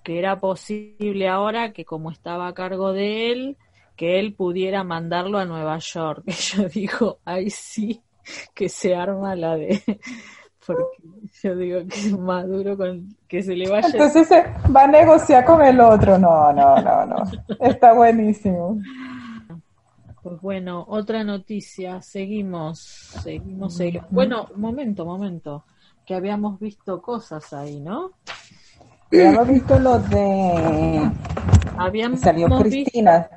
que 0.04 0.18
era 0.18 0.40
posible 0.40 1.28
ahora 1.28 1.72
que 1.72 1.86
como 1.86 2.10
estaba 2.10 2.48
a 2.48 2.54
cargo 2.56 2.94
de 2.94 3.32
él, 3.32 3.58
que 3.96 4.18
él 4.18 4.34
pudiera 4.34 4.84
mandarlo 4.84 5.38
a 5.38 5.46
Nueva 5.46 5.78
York. 5.78 6.24
Y 6.26 6.32
yo 6.32 6.68
digo, 6.68 7.20
ay 7.26 7.52
sí, 7.52 8.02
que 8.54 8.70
se 8.70 8.96
arma 8.96 9.36
la 9.36 9.56
de 9.56 9.82
porque 10.66 10.98
yo 11.42 11.56
digo 11.56 11.80
que 11.88 12.00
es 12.00 12.18
más 12.18 12.48
duro 12.48 12.78
con 12.78 13.16
que 13.28 13.42
se 13.42 13.56
le 13.56 13.70
vaya. 13.70 13.88
Entonces 13.88 14.28
se 14.28 14.44
va 14.76 14.84
a 14.84 14.88
negociar 14.88 15.44
con 15.46 15.62
el 15.64 15.80
otro. 15.80 16.18
No, 16.18 16.54
no, 16.54 16.80
no, 16.82 17.06
no. 17.06 17.24
Está 17.60 17.94
buenísimo. 17.94 18.80
Pues 20.22 20.42
bueno, 20.42 20.86
otra 20.88 21.24
noticia. 21.24 22.02
Seguimos, 22.02 22.80
seguimos, 22.80 23.76
seguimos. 23.76 24.12
Bueno, 24.12 24.48
momento, 24.56 25.06
momento. 25.06 25.66
Que 26.06 26.16
habíamos 26.16 26.60
visto 26.60 27.02
cosas 27.02 27.52
ahí, 27.54 27.80
¿no? 27.80 28.12
Habíamos 29.12 29.48
visto 29.48 29.80
lo 29.80 30.00
de. 30.00 31.12
Habíamos 31.78 32.20
salió 32.20 32.48
Cristina. 32.60 33.28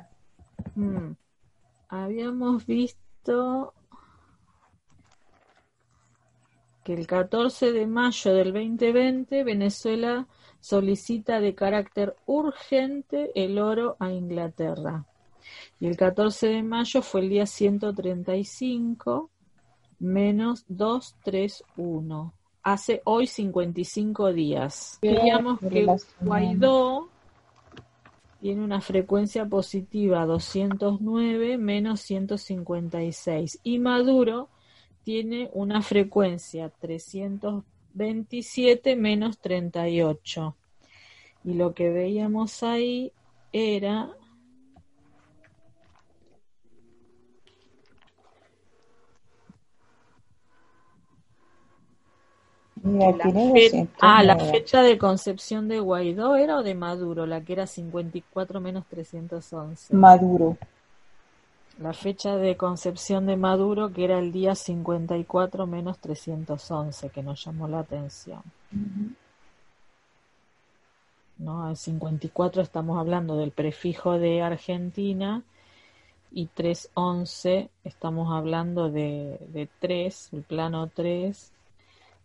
Mm. 0.75 1.11
Habíamos 1.89 2.65
visto 2.65 3.73
que 6.83 6.93
el 6.93 7.07
14 7.07 7.71
de 7.71 7.87
mayo 7.87 8.33
del 8.33 8.53
2020 8.53 9.43
Venezuela 9.43 10.27
solicita 10.59 11.39
de 11.39 11.55
carácter 11.55 12.15
urgente 12.25 13.31
el 13.35 13.59
oro 13.59 13.95
a 13.99 14.11
Inglaterra. 14.11 15.05
Y 15.79 15.87
el 15.87 15.97
14 15.97 16.47
de 16.47 16.63
mayo 16.63 17.01
fue 17.01 17.21
el 17.21 17.29
día 17.29 17.45
135 17.45 19.29
menos 19.99 20.65
231. 20.67 22.33
Hace 22.63 23.01
hoy 23.03 23.27
55 23.27 24.31
días. 24.31 24.99
Veíamos 25.01 25.59
que 25.59 25.85
Guaidó 26.21 27.09
tiene 28.39 28.63
una 28.63 28.81
frecuencia 28.81 29.45
positiva 29.45 30.25
209 30.25 31.57
menos 31.57 32.01
156 32.01 33.59
y 33.63 33.79
Maduro 33.79 34.49
tiene 35.03 35.49
una 35.53 35.81
frecuencia 35.81 36.69
327 36.69 38.95
menos 38.95 39.39
38. 39.39 40.55
Y 41.43 41.55
lo 41.55 41.73
que 41.73 41.89
veíamos 41.89 42.63
ahí 42.63 43.11
era 43.51 44.15
la 52.83 53.15
ah, 54.01 54.23
la 54.23 54.37
fecha 54.37 54.81
de 54.81 54.97
concepción 54.97 55.69
de 55.69 55.79
Guaidó 55.79 56.35
era 56.35 56.57
o 56.57 56.63
de 56.63 56.75
Maduro, 56.75 57.25
la 57.25 57.41
que 57.41 57.53
era 57.53 57.65
54 57.65 58.59
menos 58.59 58.85
311. 58.87 59.95
Maduro 59.95 60.57
la 61.79 61.93
fecha 61.93 62.37
de 62.37 62.55
concepción 62.55 63.25
de 63.25 63.35
Maduro, 63.35 63.91
que 63.91 64.05
era 64.05 64.19
el 64.19 64.31
día 64.31 64.55
54 64.55 65.65
menos 65.65 65.99
311, 65.99 67.09
que 67.09 67.23
nos 67.23 67.43
llamó 67.43 67.67
la 67.67 67.79
atención. 67.79 68.41
¿No? 71.37 71.65
Al 71.65 71.75
54 71.75 72.61
estamos 72.61 72.99
hablando 72.99 73.37
del 73.37 73.51
prefijo 73.51 74.19
de 74.19 74.41
Argentina 74.41 75.43
y 76.31 76.45
311 76.47 77.69
estamos 77.83 78.31
hablando 78.31 78.89
de, 78.89 79.39
de 79.49 79.67
3, 79.79 80.29
el 80.33 80.43
plano 80.43 80.87
3, 80.87 81.51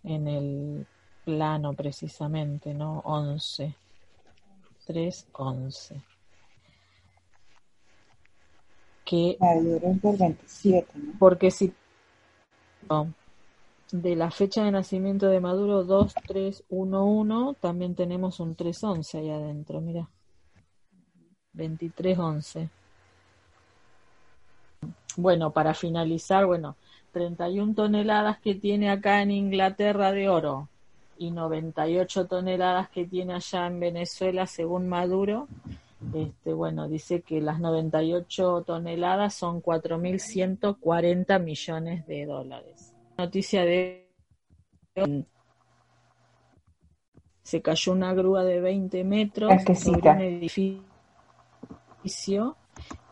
en 0.04 0.28
el 0.28 0.86
plano 1.24 1.74
precisamente, 1.74 2.74
¿no? 2.74 3.00
11. 3.04 3.74
3, 9.08 9.36
11 9.40 10.36
que 10.58 10.86
porque 11.18 11.50
si 11.50 11.72
de 13.90 14.16
la 14.16 14.30
fecha 14.30 14.64
de 14.64 14.70
nacimiento 14.70 15.28
de 15.28 15.40
Maduro 15.40 15.82
2311 15.84 17.58
también 17.60 17.94
tenemos 17.94 18.38
un 18.38 18.54
311 18.54 19.18
ahí 19.18 19.30
adentro, 19.30 19.80
mira. 19.80 20.08
2311. 21.54 22.68
Bueno, 25.16 25.52
para 25.52 25.74
finalizar, 25.74 26.46
bueno, 26.46 26.76
31 27.12 27.74
toneladas 27.74 28.38
que 28.40 28.54
tiene 28.54 28.90
acá 28.90 29.22
en 29.22 29.30
Inglaterra 29.30 30.12
de 30.12 30.28
oro 30.28 30.68
y 31.16 31.30
98 31.30 32.26
toneladas 32.26 32.90
que 32.90 33.06
tiene 33.06 33.34
allá 33.34 33.66
en 33.66 33.80
Venezuela 33.80 34.46
según 34.46 34.88
Maduro 34.88 35.48
este, 36.14 36.52
bueno, 36.52 36.88
dice 36.88 37.22
que 37.22 37.40
las 37.40 37.58
98 37.60 38.64
toneladas 38.66 39.32
son 39.34 39.62
4.140 39.62 41.40
millones 41.42 42.06
de 42.06 42.26
dólares. 42.26 42.92
Noticia 43.16 43.64
de... 43.64 44.06
Se 47.42 47.62
cayó 47.62 47.92
una 47.92 48.12
grúa 48.14 48.42
de 48.44 48.60
20 48.60 49.04
metros 49.04 49.52
sobre 49.74 50.10
un 50.10 50.20
edificio 50.20 50.82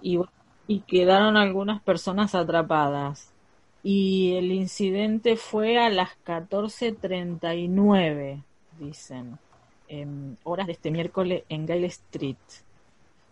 y, 0.03 0.19
y 0.67 0.81
quedaron 0.81 1.37
algunas 1.37 1.81
personas 1.83 2.35
atrapadas. 2.35 3.33
Y 3.83 4.35
el 4.35 4.51
incidente 4.53 5.37
fue 5.37 5.79
a 5.79 5.91
las 5.91 6.11
14.39, 6.25 8.43
dicen, 8.79 9.39
horas 10.45 10.67
de 10.67 10.73
este 10.73 10.91
miércoles 10.91 11.45
en 11.49 11.67
Gale 11.67 11.87
Street 11.87 12.37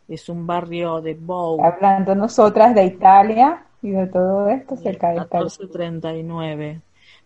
es 0.09 0.29
un 0.29 0.47
barrio 0.47 1.01
de 1.01 1.15
Bow. 1.15 1.65
Hablando 1.65 2.15
nosotras 2.15 2.75
de 2.75 2.85
Italia 2.85 3.65
y 3.83 3.91
de 3.91 4.07
todo 4.07 4.49
esto, 4.49 4.77
cerca 4.77 5.09
de 5.09 5.21
1439. 5.21 6.81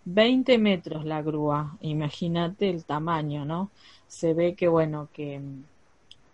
20 0.04 0.58
metros 0.58 1.04
la 1.04 1.20
grúa, 1.22 1.76
imagínate 1.80 2.70
el 2.70 2.84
tamaño, 2.84 3.44
¿no? 3.44 3.70
Se 4.06 4.32
ve 4.32 4.54
que, 4.54 4.68
bueno, 4.68 5.08
que, 5.12 5.40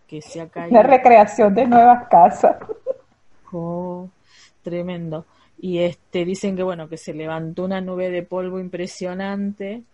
que 0.07 0.21
se 0.23 0.41
ha 0.41 0.49
caído. 0.49 0.77
La 0.77 0.83
recreación 0.83 1.55
de 1.55 1.67
nuevas 1.67 2.09
casas. 2.09 2.57
Oh, 3.57 4.09
tremendo. 4.63 5.27
Y 5.61 5.79
este 5.79 6.25
dicen 6.25 6.57
que, 6.57 6.65
bueno, 6.65 6.89
que 6.89 6.97
se 6.97 7.15
levantó 7.15 7.65
una 7.65 7.81
nube 7.81 8.11
de 8.11 8.25
polvo 8.25 8.59
impresionante 8.59 9.85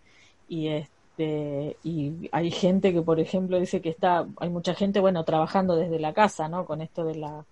y 0.49 0.69
este 0.69 1.00
este, 1.21 1.77
y 1.85 2.29
hay 2.33 2.51
gente 2.51 2.93
que, 2.93 3.03
por 3.03 3.21
ejemplo, 3.21 3.59
dice 3.59 3.81
que 3.81 3.91
está, 3.91 4.27
hay 4.39 4.49
mucha 4.49 4.75
gente, 4.75 5.01
bueno, 5.01 5.25
trabajando 5.25 5.77
desde 5.77 5.99
la 5.99 6.15
casa, 6.15 6.49
¿no? 6.49 6.65
Con 6.65 6.81
esto 6.81 7.05
de 7.05 7.17
la, 7.17 7.45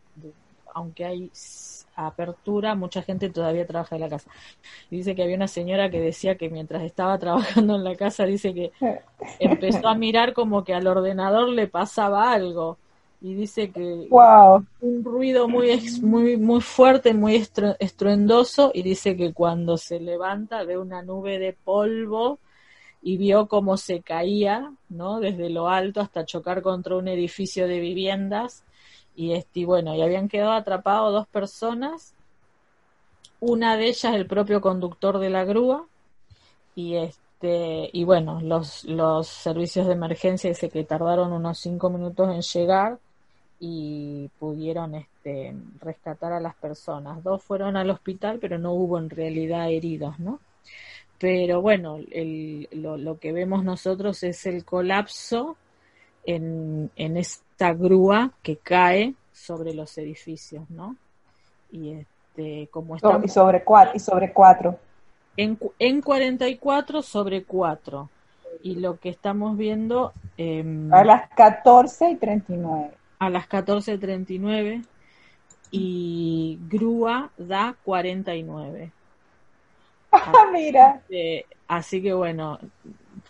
aunque 0.75 1.05
hay 1.05 1.31
apertura, 1.95 2.75
mucha 2.75 3.03
gente 3.03 3.29
todavía 3.29 3.67
trabaja 3.67 3.97
en 3.97 4.03
la 4.03 4.09
casa. 4.09 4.31
dice 4.91 5.15
que 5.15 5.23
había 5.23 5.37
una 5.37 5.49
señora 5.49 5.91
que 5.91 6.01
decía 6.01 6.37
que 6.37 6.49
mientras 6.49 6.83
estaba 6.83 7.19
trabajando 7.19 7.77
en 7.77 7.85
la 7.85 7.95
casa, 7.95 8.25
dice 8.25 8.55
que 8.55 8.73
empezó 9.39 9.89
a 9.89 9.95
mirar 9.95 10.33
como 10.33 10.65
que 10.65 10.75
al 10.75 10.87
ordenador 10.87 11.49
le 11.51 11.67
pasaba 11.67 12.33
algo. 12.33 12.79
Y 13.21 13.35
dice 13.35 13.71
que 13.71 14.07
wow. 14.11 14.65
un 14.81 15.05
ruido 15.05 15.49
muy, 15.49 15.77
muy, 16.03 16.37
muy 16.37 16.61
fuerte, 16.61 17.13
muy 17.15 17.45
estruendoso, 17.81 18.71
y 18.73 18.83
dice 18.83 19.17
que 19.17 19.33
cuando 19.33 19.77
se 19.77 19.99
levanta 19.99 20.63
ve 20.63 20.79
una 20.79 21.03
nube 21.03 21.41
de 21.41 21.53
polvo 21.53 22.39
y 23.03 23.17
vio 23.17 23.49
cómo 23.49 23.77
se 23.77 24.01
caía, 24.01 24.73
¿no? 24.89 25.21
Desde 25.21 25.51
lo 25.51 25.69
alto 25.69 26.01
hasta 26.01 26.25
chocar 26.25 26.63
contra 26.63 26.97
un 26.97 27.09
edificio 27.09 27.69
de 27.69 27.81
viviendas 27.81 28.65
y 29.15 29.33
este, 29.33 29.67
bueno, 29.67 29.95
y 29.95 30.03
habían 30.03 30.29
quedado 30.29 30.53
atrapados 30.53 31.13
dos 31.13 31.27
personas, 31.29 32.15
una 33.41 33.77
de 33.77 33.89
ellas 33.89 34.15
el 34.15 34.27
propio 34.27 34.61
conductor 34.61 35.19
de 35.19 35.31
la 35.31 35.45
grúa 35.45 35.87
y 36.75 36.97
este 36.97 37.91
y 37.93 38.05
bueno, 38.05 38.41
los 38.41 38.85
los 38.85 39.29
servicios 39.29 39.87
de 39.87 39.93
emergencia 39.95 40.51
dice 40.51 40.69
que 40.71 40.85
tardaron 40.85 41.33
unos 41.33 41.59
cinco 41.59 41.91
minutos 41.91 42.29
en 42.35 42.43
llegar 42.43 42.99
y 43.61 44.31
pudieron 44.39 44.95
este 44.95 45.55
rescatar 45.81 46.33
a 46.33 46.41
las 46.41 46.55
personas. 46.57 47.23
Dos 47.25 47.43
fueron 47.43 47.77
al 47.77 47.91
hospital, 47.91 48.39
pero 48.41 48.59
no 48.59 48.73
hubo 48.73 48.99
en 48.99 49.11
realidad 49.11 49.71
heridos, 49.71 50.19
¿no? 50.21 50.41
Pero 51.19 51.61
bueno, 51.61 51.99
el, 52.11 52.69
lo, 52.73 52.97
lo, 52.97 53.19
que 53.19 53.33
vemos 53.33 53.65
nosotros 53.65 54.23
es 54.23 54.47
el 54.47 54.65
colapso 54.65 55.57
en, 56.25 56.91
en 56.97 57.17
esta 57.17 57.73
grúa 57.73 58.33
que 58.43 58.57
cae 58.57 59.15
sobre 59.33 59.75
los 59.75 59.97
edificios, 59.99 60.69
¿no? 60.71 60.97
Y 61.71 61.93
este, 61.93 62.69
como 62.71 62.97
está... 62.97 63.21
Y 63.23 63.29
sobre 63.29 63.65
cuatro. 63.65 63.93
Y 63.95 63.99
sobre 63.99 64.33
cuatro. 64.33 64.79
En, 65.37 65.59
en 65.79 66.03
44 66.03 67.03
sobre 67.03 67.45
4. 67.45 68.11
Y 68.63 68.77
lo 68.77 68.99
que 68.99 69.09
estamos 69.09 69.57
viendo... 69.57 70.13
Eh, 70.37 70.65
a 70.93 71.05
las 71.05 71.29
14 71.31 72.11
y 72.11 72.17
39. 72.17 72.91
A 73.19 73.31
las 73.31 73.47
14 73.47 73.95
y 73.95 73.99
39. 73.99 74.83
Y 75.71 76.59
grúa 76.69 77.31
da 77.37 77.77
49. 77.85 78.93
Mira. 80.53 81.01
Este, 81.09 81.47
así 81.67 82.03
que 82.03 82.13
bueno, 82.13 82.59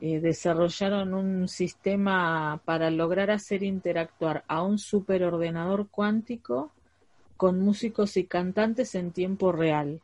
eh, 0.00 0.20
desarrollaron 0.20 1.14
un 1.14 1.48
sistema 1.48 2.60
para 2.64 2.90
lograr 2.90 3.30
hacer 3.30 3.62
interactuar 3.62 4.44
a 4.46 4.62
un 4.62 4.78
superordenador 4.78 5.88
cuántico 5.88 6.70
con 7.36 7.60
músicos 7.60 8.16
y 8.16 8.24
cantantes 8.24 8.94
en 8.94 9.12
tiempo 9.12 9.50
real. 9.50 10.00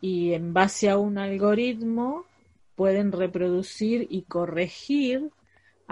Y 0.00 0.32
en 0.32 0.52
base 0.52 0.90
a 0.90 0.98
un 0.98 1.18
algoritmo 1.18 2.24
pueden 2.74 3.12
reproducir 3.12 4.08
y 4.10 4.22
corregir 4.22 5.30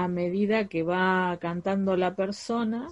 a 0.03 0.09
medida 0.09 0.67
que 0.67 0.83
va 0.83 1.37
cantando 1.41 1.95
la 1.97 2.15
persona, 2.15 2.89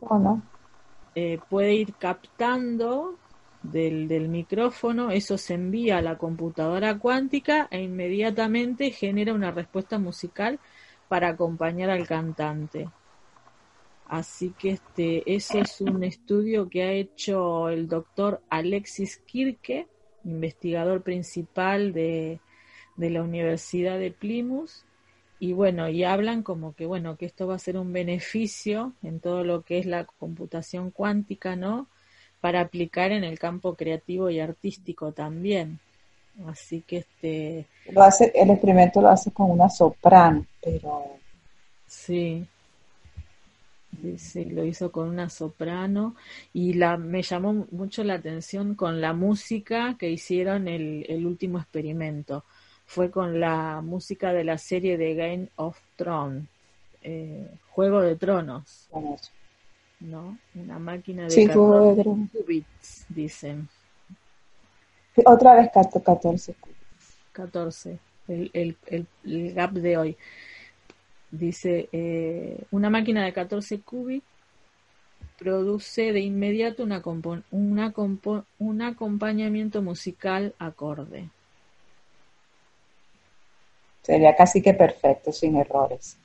eh, 1.15 1.39
puede 1.49 1.75
ir 1.75 1.95
captando 1.95 3.17
del, 3.63 4.09
del, 4.09 4.29
micrófono, 4.29 5.11
eso 5.11 5.39
se 5.39 5.55
envía 5.55 5.99
a 5.99 6.03
la 6.03 6.19
computadora 6.19 6.99
cuántica 6.99 7.67
e 7.71 7.81
inmediatamente 7.81 8.91
genera 8.91 9.33
una 9.33 9.51
respuesta 9.51 9.99
musical 9.99 10.61
para 11.09 11.29
acompañar 11.29 11.89
al 11.89 12.07
cantante. 12.07 12.89
Así 14.07 14.55
que 14.59 14.71
este, 14.71 15.35
ese 15.35 15.61
es 15.61 15.81
un 15.81 16.05
estudio 16.05 16.69
que 16.69 16.83
ha 16.83 16.93
hecho 16.93 17.71
el 17.71 17.89
doctor 17.89 18.43
Alexis 18.51 19.17
Kirke, 19.27 19.89
investigador 20.25 21.03
principal 21.03 21.95
de, 21.95 22.41
de 22.97 23.11
la 23.11 23.23
Universidad 23.23 23.99
de 23.99 24.11
Plymouth, 24.11 24.88
y 25.41 25.53
bueno, 25.53 25.89
y 25.89 26.05
hablan 26.05 26.43
como 26.43 26.75
que 26.75 26.87
bueno, 26.87 27.17
que 27.17 27.27
esto 27.27 27.47
va 27.47 27.55
a 27.55 27.61
ser 27.61 27.77
un 27.77 27.93
beneficio 27.93 28.93
en 29.03 29.21
todo 29.21 29.45
lo 29.45 29.63
que 29.63 29.79
es 29.79 29.87
la 29.87 30.05
computación 30.05 30.91
cuántica, 30.91 31.55
¿no? 31.55 31.87
Para 32.41 32.61
aplicar 32.61 33.13
en 33.13 33.25
el 33.25 33.39
campo 33.39 33.75
creativo 33.75 34.31
y 34.31 34.41
artístico 34.41 35.13
también. 35.13 35.79
Así 36.47 36.83
que 36.83 36.99
este 36.99 37.67
lo 37.91 38.03
hace 38.03 38.33
el 38.35 38.51
experimento 38.51 39.01
lo 39.01 39.09
hace 39.09 39.31
con 39.33 39.51
una 39.51 39.69
soprano, 39.69 40.45
pero 40.63 41.05
sí. 41.87 42.47
Sí, 44.17 44.45
lo 44.45 44.65
hizo 44.65 44.93
con 44.93 45.09
una 45.09 45.29
soprano 45.29 46.15
y 46.53 46.75
la 46.75 46.97
me 46.97 47.23
llamó 47.23 47.67
mucho 47.73 48.05
la 48.05 48.15
atención 48.15 48.77
con 48.77 49.01
la 49.01 49.13
música 49.13 49.97
que 49.99 50.09
hicieron 50.09 50.69
el, 50.69 51.05
el 51.09 51.27
último 51.27 51.59
experimento 51.59 52.45
fue 52.89 53.11
con 53.11 53.39
la 53.39 53.83
música 53.83 54.33
de 54.33 54.45
la 54.45 54.57
serie 54.57 54.97
de 54.97 55.15
Game 55.15 55.49
of 55.57 55.79
Thrones, 55.97 56.45
eh, 57.03 57.47
Juego 57.69 58.01
de 58.01 58.17
Tronos. 58.17 58.89
¿No? 60.01 60.39
Una 60.55 60.79
máquina 60.79 61.25
de 61.25 61.31
sí, 61.31 61.47
14 61.47 62.03
qubits, 62.33 63.05
dicen. 63.11 63.69
Otra 65.27 65.57
vez 65.57 65.71
14 65.71 66.55
14, 67.33 67.99
el, 68.27 68.51
el, 68.55 69.07
el, 69.23 69.53
gap 69.53 69.73
de 69.73 69.97
hoy. 69.99 70.17
Dice, 71.31 71.91
eh, 71.93 72.65
una 72.71 72.89
máquina 72.89 73.23
de 73.23 73.35
14 73.35 73.81
qubits 73.81 74.25
produce 75.39 76.15
de 76.15 76.21
inmediato 76.21 76.85
una, 76.85 77.03
una 77.51 77.95
un 78.59 78.83
acompañamiento 78.83 79.83
musical 79.83 80.55
acorde. 80.59 81.29
Sería 84.09 84.35
casi 84.35 84.63
que 84.63 84.73
perfecto, 84.73 85.31
sin 85.33 85.57
errores. 85.57 86.17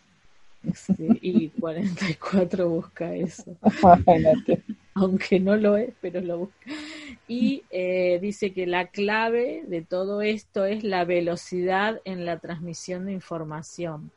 y 0.88 1.50
44 1.50 2.70
busca 2.70 3.14
eso. 3.14 3.58
Aunque 4.94 5.42
no 5.42 5.58
lo 5.58 5.76
es, 5.76 5.94
pero 6.00 6.22
lo 6.22 6.38
busca. 6.38 6.72
Y 7.28 7.64
eh, 7.72 8.20
dice 8.22 8.54
que 8.54 8.68
la 8.68 8.88
clave 8.88 9.66
de 9.68 9.82
todo 9.82 10.22
esto 10.22 10.64
es 10.64 10.86
la 10.86 11.04
velocidad 11.04 12.00
en 12.06 12.26
la 12.26 12.40
transmisión 12.40 13.06
de 13.08 13.12
información. 13.12 14.12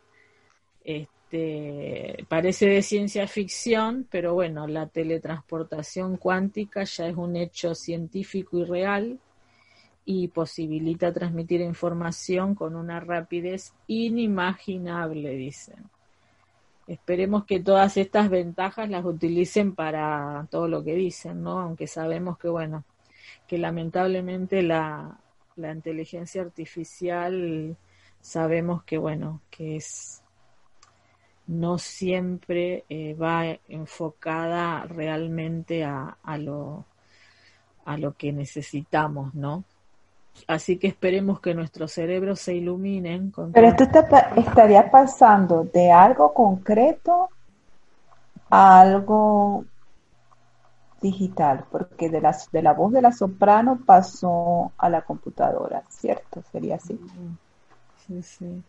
Este, 0.85 2.25
parece 2.29 2.67
de 2.67 2.83
ciencia 2.83 3.27
ficción, 3.27 4.07
pero 4.09 4.35
bueno, 4.35 4.69
la 4.69 4.87
teletransportación 4.87 6.19
cuántica 6.19 6.85
ya 6.85 7.09
es 7.09 7.17
un 7.17 7.35
hecho 7.35 7.75
científico 7.75 8.59
y 8.59 8.65
real 8.65 9.19
y 10.07 10.29
posibilita 10.29 11.13
transmitir 11.13 11.61
información 11.61 12.55
con 12.55 12.77
una 12.77 13.01
rapidez 13.01 13.75
inimaginable, 13.89 15.31
dicen. 15.31 15.91
Esperemos 16.87 17.45
que 17.45 17.59
todas 17.59 17.97
estas 17.97 18.31
ventajas 18.31 18.89
las 18.89 19.05
utilicen 19.05 19.75
para 19.75 20.47
todo 20.49 20.69
lo 20.69 20.85
que 20.85 20.95
dicen, 20.95 21.43
¿no? 21.43 21.59
Aunque 21.59 21.89
sabemos 21.89 22.39
que, 22.39 22.49
bueno, 22.49 22.85
que 23.49 23.59
lamentablemente 23.59 24.63
la, 24.63 25.19
la 25.57 25.73
inteligencia 25.73 26.43
artificial 26.43 27.77
sabemos 28.21 28.85
que, 28.85 28.99
bueno, 28.99 29.43
que 29.51 29.77
es 29.77 30.23
no 31.49 31.79
siempre 31.79 32.85
eh, 32.89 33.15
va 33.15 33.59
enfocada 33.69 34.85
realmente 34.85 35.85
a, 35.85 36.17
a, 36.23 36.39
lo, 36.39 36.87
a 37.85 37.97
lo 37.97 38.17
que 38.17 38.33
necesitamos, 38.33 39.35
¿no? 39.35 39.65
Así 40.47 40.79
que 40.79 40.87
esperemos 40.89 41.41
que 41.41 41.55
nuestros 41.55 41.93
cerebros 41.93 42.41
se 42.41 42.55
iluminen. 42.55 43.33
Pero 43.53 43.69
esto 43.69 43.85
estaría 44.37 44.91
pasando 44.91 45.65
de 45.65 45.91
algo 45.91 46.33
concreto 46.33 47.31
a 48.51 48.81
algo 48.81 49.65
digital, 51.01 51.65
porque 51.71 52.09
de 52.09 52.21
la, 52.21 52.37
de 52.53 52.63
la 52.63 52.73
voz 52.73 52.93
de 52.93 53.03
la 53.03 53.13
soprano 53.13 53.81
pasó 53.85 54.73
a 54.79 54.89
la 54.89 55.03
computadora, 55.03 55.83
¿cierto? 55.89 56.43
Sería 56.53 56.77
así. 56.77 56.99
Sí, 58.07 58.23
sí. 58.23 58.63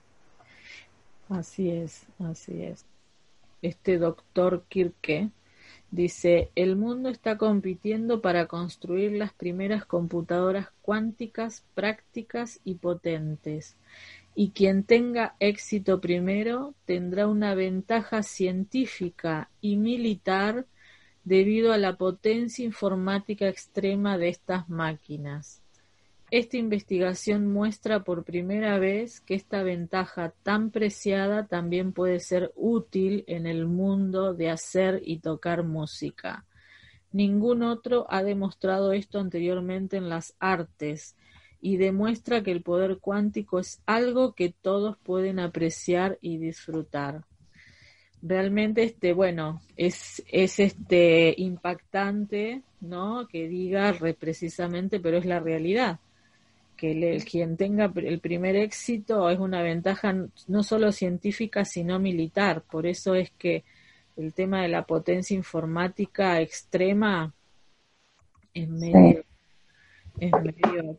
Así 1.29 1.71
es, 1.71 2.05
así 2.19 2.63
es. 2.63 2.85
Este 3.61 3.97
doctor 3.97 4.63
Kirke 4.69 5.29
Dice, 5.91 6.51
el 6.55 6.75
mundo 6.75 7.09
está 7.09 7.37
compitiendo 7.37 8.21
para 8.21 8.47
construir 8.47 9.13
las 9.13 9.33
primeras 9.33 9.85
computadoras 9.85 10.67
cuánticas 10.81 11.63
prácticas 11.75 12.59
y 12.65 12.75
potentes, 12.75 13.77
y 14.35 14.51
quien 14.51 14.83
tenga 14.83 15.35
éxito 15.39 16.01
primero 16.01 16.73
tendrá 16.85 17.27
una 17.27 17.55
ventaja 17.55 18.21
científica 18.21 19.49
y 19.61 19.77
militar 19.77 20.65
debido 21.23 21.71
a 21.71 21.77
la 21.77 21.95
potencia 21.97 22.65
informática 22.65 23.47
extrema 23.47 24.17
de 24.17 24.29
estas 24.29 24.69
máquinas. 24.69 25.61
Esta 26.29 26.57
investigación 26.57 27.53
muestra 27.53 28.03
por 28.03 28.25
primera 28.25 28.77
vez 28.79 29.21
que 29.21 29.33
esta 29.33 29.63
ventaja 29.63 30.33
tan 30.43 30.71
preciada 30.71 31.47
también 31.47 31.93
puede 31.93 32.19
ser 32.19 32.51
útil 32.55 33.23
en 33.27 33.47
el 33.47 33.65
mundo 33.65 34.33
de 34.33 34.49
hacer 34.49 35.01
y 35.05 35.19
tocar 35.19 35.63
música. 35.63 36.43
Ningún 37.13 37.63
otro 37.63 38.07
ha 38.09 38.23
demostrado 38.23 38.91
esto 38.91 39.19
anteriormente 39.19 39.95
en 39.95 40.09
las 40.09 40.35
artes 40.37 41.15
y 41.61 41.77
demuestra 41.77 42.43
que 42.43 42.51
el 42.51 42.61
poder 42.61 42.97
cuántico 42.97 43.59
es 43.59 43.81
algo 43.85 44.33
que 44.33 44.53
todos 44.61 44.97
pueden 44.97 45.39
apreciar 45.39 46.17
y 46.19 46.39
disfrutar. 46.39 47.23
Realmente, 48.21 48.83
este, 48.83 49.13
bueno, 49.13 49.61
es, 49.77 50.21
es 50.29 50.59
este 50.59 51.33
impactante, 51.37 52.63
¿no? 52.81 53.29
Que 53.29 53.47
diga 53.47 53.95
precisamente, 54.19 54.99
pero 54.99 55.17
es 55.17 55.25
la 55.25 55.39
realidad 55.39 56.01
que 56.77 56.91
el, 56.91 57.25
quien 57.25 57.57
tenga 57.57 57.91
el 57.95 58.19
primer 58.19 58.55
éxito 58.55 59.29
es 59.29 59.39
una 59.39 59.61
ventaja 59.61 60.15
no 60.47 60.63
solo 60.63 60.91
científica, 60.91 61.65
sino 61.65 61.99
militar. 61.99 62.61
Por 62.61 62.85
eso 62.85 63.15
es 63.15 63.31
que 63.31 63.65
el 64.15 64.33
tema 64.33 64.61
de 64.61 64.69
la 64.69 64.83
potencia 64.83 65.35
informática 65.35 66.39
extrema 66.39 67.33
es 68.53 68.69
medio, 68.69 69.23
es 70.19 70.31
medio 70.31 70.97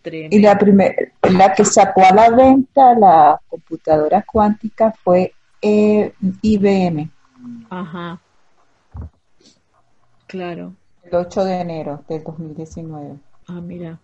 tremendo. 0.00 0.36
Y 0.36 0.40
la, 0.40 0.56
primer, 0.56 1.12
la 1.22 1.52
que 1.52 1.64
sacó 1.64 2.02
a 2.04 2.14
la 2.14 2.30
venta 2.30 2.94
la 2.94 3.40
computadora 3.48 4.22
cuántica 4.22 4.92
fue 4.92 5.32
eh, 5.60 6.12
IBM. 6.42 7.10
Ajá. 7.68 8.20
Claro. 10.26 10.74
El 11.02 11.14
8 11.14 11.44
de 11.44 11.60
enero 11.60 12.04
del 12.08 12.22
2019. 12.24 13.16
Ah, 13.48 13.60
mira. 13.60 14.00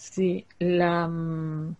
Sí, 0.00 0.46
la, 0.58 1.06
mm, 1.08 1.76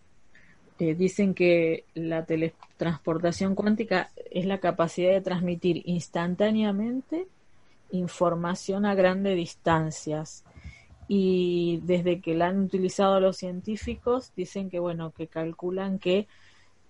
eh, 0.79 0.95
dicen 0.95 1.35
que 1.35 1.85
la 1.95 2.27
teletransportación 2.27 3.55
cuántica 3.55 4.11
es 4.31 4.45
la 4.45 4.61
capacidad 4.61 5.11
de 5.13 5.23
transmitir 5.23 5.83
instantáneamente 5.87 7.29
información 7.93 8.85
a 8.85 8.95
grandes 8.95 9.37
distancias. 9.37 10.45
Y 11.09 11.81
desde 11.85 12.21
que 12.21 12.35
la 12.35 12.49
han 12.49 12.61
utilizado 12.65 13.21
los 13.21 13.39
científicos, 13.39 14.33
dicen 14.37 14.69
que, 14.71 14.81
bueno, 14.81 15.13
que 15.13 15.27
calculan 15.27 15.99
que 15.99 16.29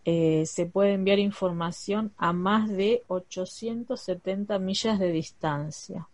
eh, 0.04 0.44
se 0.46 0.66
puede 0.66 0.94
enviar 0.94 1.20
información 1.20 2.12
a 2.18 2.32
más 2.32 2.68
de 2.68 3.04
870 3.06 4.58
millas 4.58 4.98
de 4.98 5.12
distancia 5.12 6.08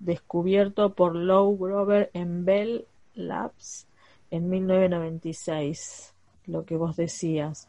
descubierto 0.00 0.94
por 0.94 1.14
Lou 1.14 1.56
Grover 1.56 2.10
en 2.14 2.44
Bell 2.44 2.86
Labs 3.14 3.86
en 4.30 4.48
1996, 4.48 6.14
lo 6.46 6.64
que 6.64 6.76
vos 6.76 6.96
decías. 6.96 7.68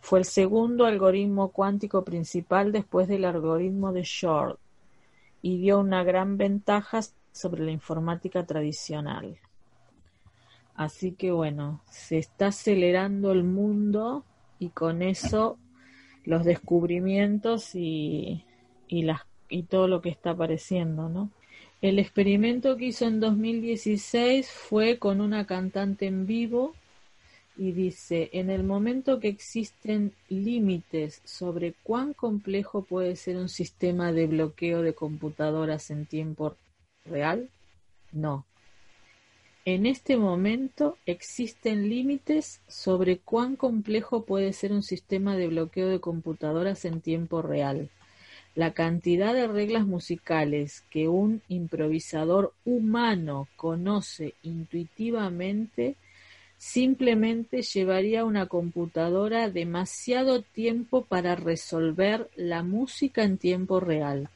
Fue 0.00 0.18
el 0.18 0.24
segundo 0.24 0.84
algoritmo 0.86 1.50
cuántico 1.50 2.04
principal 2.04 2.72
después 2.72 3.08
del 3.08 3.24
algoritmo 3.24 3.92
de 3.92 4.02
Short 4.04 4.58
y 5.42 5.58
dio 5.58 5.78
una 5.78 6.04
gran 6.04 6.36
ventaja 6.36 7.00
sobre 7.32 7.64
la 7.64 7.70
informática 7.70 8.44
tradicional. 8.44 9.38
Así 10.74 11.12
que 11.12 11.32
bueno, 11.32 11.82
se 11.90 12.18
está 12.18 12.48
acelerando 12.48 13.32
el 13.32 13.44
mundo 13.44 14.24
y 14.58 14.70
con 14.70 15.02
eso 15.02 15.58
los 16.24 16.44
descubrimientos 16.44 17.74
y, 17.74 18.44
y, 18.86 19.02
las, 19.02 19.22
y 19.48 19.64
todo 19.64 19.88
lo 19.88 20.00
que 20.00 20.10
está 20.10 20.30
apareciendo, 20.30 21.08
¿no? 21.08 21.30
El 21.80 22.00
experimento 22.00 22.76
que 22.76 22.86
hizo 22.86 23.06
en 23.06 23.20
2016 23.20 24.50
fue 24.50 24.98
con 24.98 25.20
una 25.20 25.46
cantante 25.46 26.06
en 26.06 26.26
vivo 26.26 26.74
y 27.56 27.70
dice, 27.70 28.30
en 28.32 28.50
el 28.50 28.64
momento 28.64 29.20
que 29.20 29.28
existen 29.28 30.12
límites 30.28 31.20
sobre 31.24 31.74
cuán 31.84 32.14
complejo 32.14 32.82
puede 32.82 33.14
ser 33.14 33.36
un 33.36 33.48
sistema 33.48 34.12
de 34.12 34.26
bloqueo 34.26 34.82
de 34.82 34.94
computadoras 34.94 35.90
en 35.90 36.06
tiempo 36.06 36.56
real, 37.04 37.48
no. 38.10 38.44
En 39.64 39.86
este 39.86 40.16
momento 40.16 40.98
existen 41.06 41.88
límites 41.88 42.60
sobre 42.66 43.18
cuán 43.18 43.54
complejo 43.54 44.24
puede 44.24 44.52
ser 44.52 44.72
un 44.72 44.82
sistema 44.82 45.36
de 45.36 45.46
bloqueo 45.46 45.88
de 45.88 46.00
computadoras 46.00 46.84
en 46.84 47.00
tiempo 47.00 47.40
real. 47.40 47.88
La 48.58 48.72
cantidad 48.72 49.34
de 49.34 49.46
reglas 49.46 49.86
musicales 49.86 50.82
que 50.90 51.06
un 51.06 51.42
improvisador 51.46 52.52
humano 52.64 53.46
conoce 53.54 54.34
intuitivamente 54.42 55.94
simplemente 56.56 57.62
llevaría 57.62 58.24
una 58.24 58.46
computadora 58.46 59.48
demasiado 59.48 60.42
tiempo 60.42 61.04
para 61.04 61.36
resolver 61.36 62.30
la 62.34 62.64
música 62.64 63.22
en 63.22 63.38
tiempo 63.38 63.78
real. 63.78 64.28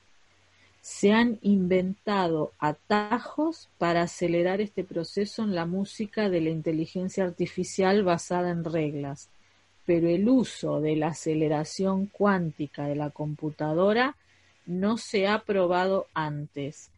Se 0.80 1.10
han 1.12 1.40
inventado 1.42 2.52
atajos 2.60 3.70
para 3.76 4.02
acelerar 4.02 4.60
este 4.60 4.84
proceso 4.84 5.42
en 5.42 5.56
la 5.56 5.66
música 5.66 6.30
de 6.30 6.42
la 6.42 6.50
inteligencia 6.50 7.24
artificial 7.24 8.04
basada 8.04 8.50
en 8.50 8.62
reglas 8.62 9.30
pero 9.84 10.08
el 10.08 10.28
uso 10.28 10.80
de 10.80 10.96
la 10.96 11.08
aceleración 11.08 12.06
cuántica 12.06 12.86
de 12.86 12.96
la 12.96 13.10
computadora 13.10 14.16
no 14.66 14.96
se 14.96 15.26
ha 15.26 15.40
probado 15.40 16.06
antes. 16.14 16.90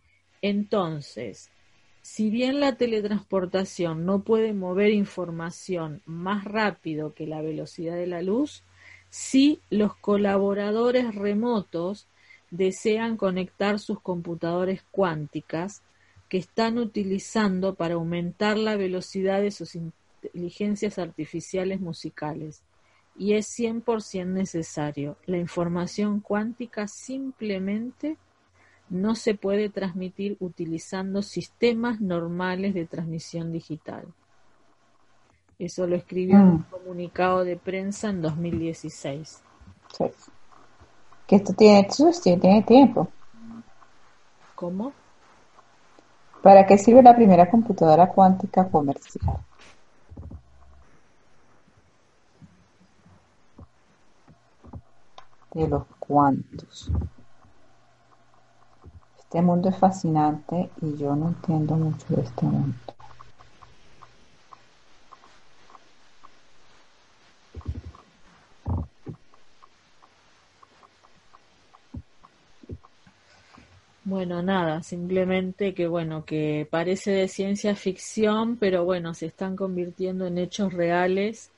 Entonces, 0.43 1.51
si 2.03 2.29
bien 2.29 2.61
la 2.61 2.77
teletransportación 2.77 4.05
no 4.05 4.21
puede 4.21 4.53
mover 4.53 4.91
información 4.91 6.03
más 6.05 6.45
rápido 6.45 7.15
que 7.15 7.27
la 7.27 7.41
velocidad 7.41 7.97
de 7.97 8.07
la 8.07 8.21
luz, 8.21 8.63
sí 9.09 9.61
los 9.71 9.97
colaboradores 9.97 11.15
remotos 11.15 12.07
desean 12.51 13.17
conectar 13.17 13.79
sus 13.79 14.01
computadores 14.01 14.83
cuánticas 14.91 15.83
que 16.29 16.37
están 16.37 16.79
utilizando 16.79 17.75
para 17.75 17.95
aumentar 17.95 18.59
la 18.59 18.77
velocidad 18.77 19.41
de 19.41 19.51
sus 19.51 19.75
inteligencias 19.75 20.99
artificiales 20.99 21.81
musicales 21.81 22.63
y 23.17 23.35
es 23.35 23.59
100% 23.59 24.27
necesario. 24.27 25.17
La 25.27 25.39
información 25.39 26.21
cuántica 26.21 26.89
simplemente 26.89 28.17
no 28.91 29.15
se 29.15 29.35
puede 29.35 29.69
transmitir 29.69 30.37
utilizando 30.41 31.23
sistemas 31.23 32.01
normales 32.01 32.75
de 32.75 32.87
transmisión 32.87 33.53
digital. 33.53 34.05
Eso 35.59 35.87
lo 35.87 35.97
escribió 35.97 36.37
en 36.37 36.43
un 36.43 36.55
mm. 36.55 36.67
comunicado 36.71 37.45
de 37.45 37.57
prensa 37.57 38.11
en 38.11 38.23
2016. 38.23 39.43
Sí. 39.97 40.05
Que 41.27 41.37
esto 41.37 41.53
tiene, 41.55 41.89
tiene 42.23 42.63
tiempo. 42.63 43.09
¿Cómo? 44.55 44.93
¿Para 46.43 46.67
qué 46.67 46.77
sirve 46.77 47.03
la 47.03 47.17
primera 47.17 47.49
computadora 47.49 48.09
cuántica 48.09 48.69
comercial? 48.69 49.39
De 55.55 55.69
los 55.69 55.85
cuantos. 55.99 56.91
Este 59.19 59.41
mundo 59.41 59.69
es 59.69 59.79
fascinante 59.79 60.71
y 60.83 60.97
yo 60.97 61.17
no 61.17 61.29
entiendo 61.29 61.75
mucho 61.77 62.07
de 62.09 62.23
este 62.23 62.45
mundo. 62.45 62.77
Bueno, 74.07 74.43
nada, 74.43 74.83
simplemente 74.83 75.73
que 75.73 75.89
bueno, 75.89 76.27
que 76.27 76.69
parece 76.71 77.11
de 77.11 77.27
ciencia 77.27 77.75
ficción, 77.75 78.57
pero 78.59 78.85
bueno, 78.85 79.15
se 79.15 79.27
están 79.27 79.57
convirtiendo 79.57 80.27
en 80.27 80.37
hechos 80.37 80.75
reales 80.75 81.54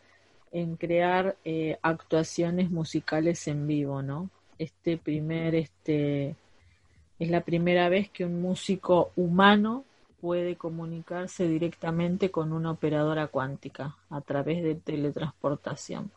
en 0.53 0.77
crear 0.77 1.37
eh, 1.45 1.79
actuaciones 1.83 2.71
musicales 2.71 3.47
en 3.49 3.67
vivo, 3.67 4.03
¿no? 4.03 4.31
Este 4.59 4.97
primer, 4.97 5.55
este, 5.55 6.35
es 7.19 7.31
la 7.31 7.43
primera 7.43 7.89
vez 7.89 8.11
que 8.11 8.25
un 8.25 8.41
músico 8.41 9.11
humano 9.17 9.85
puede 10.21 10.57
comunicarse 10.57 11.47
directamente 11.47 12.31
con 12.31 12.53
una 12.53 12.71
operadora 12.71 13.27
cuántica 13.27 13.97
a 14.09 14.21
través 14.21 14.63
de 14.63 14.75
teletransportación. 14.75 16.11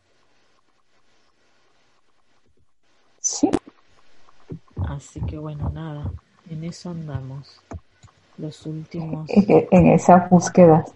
Sí. 3.18 3.50
Así 4.88 5.20
que 5.26 5.36
bueno, 5.36 5.70
nada, 5.70 6.10
en 6.48 6.64
eso 6.64 6.90
andamos. 6.90 7.60
Los 8.38 8.64
últimos. 8.64 9.28
En 9.28 9.88
esas 9.88 10.30
búsquedas 10.30 10.94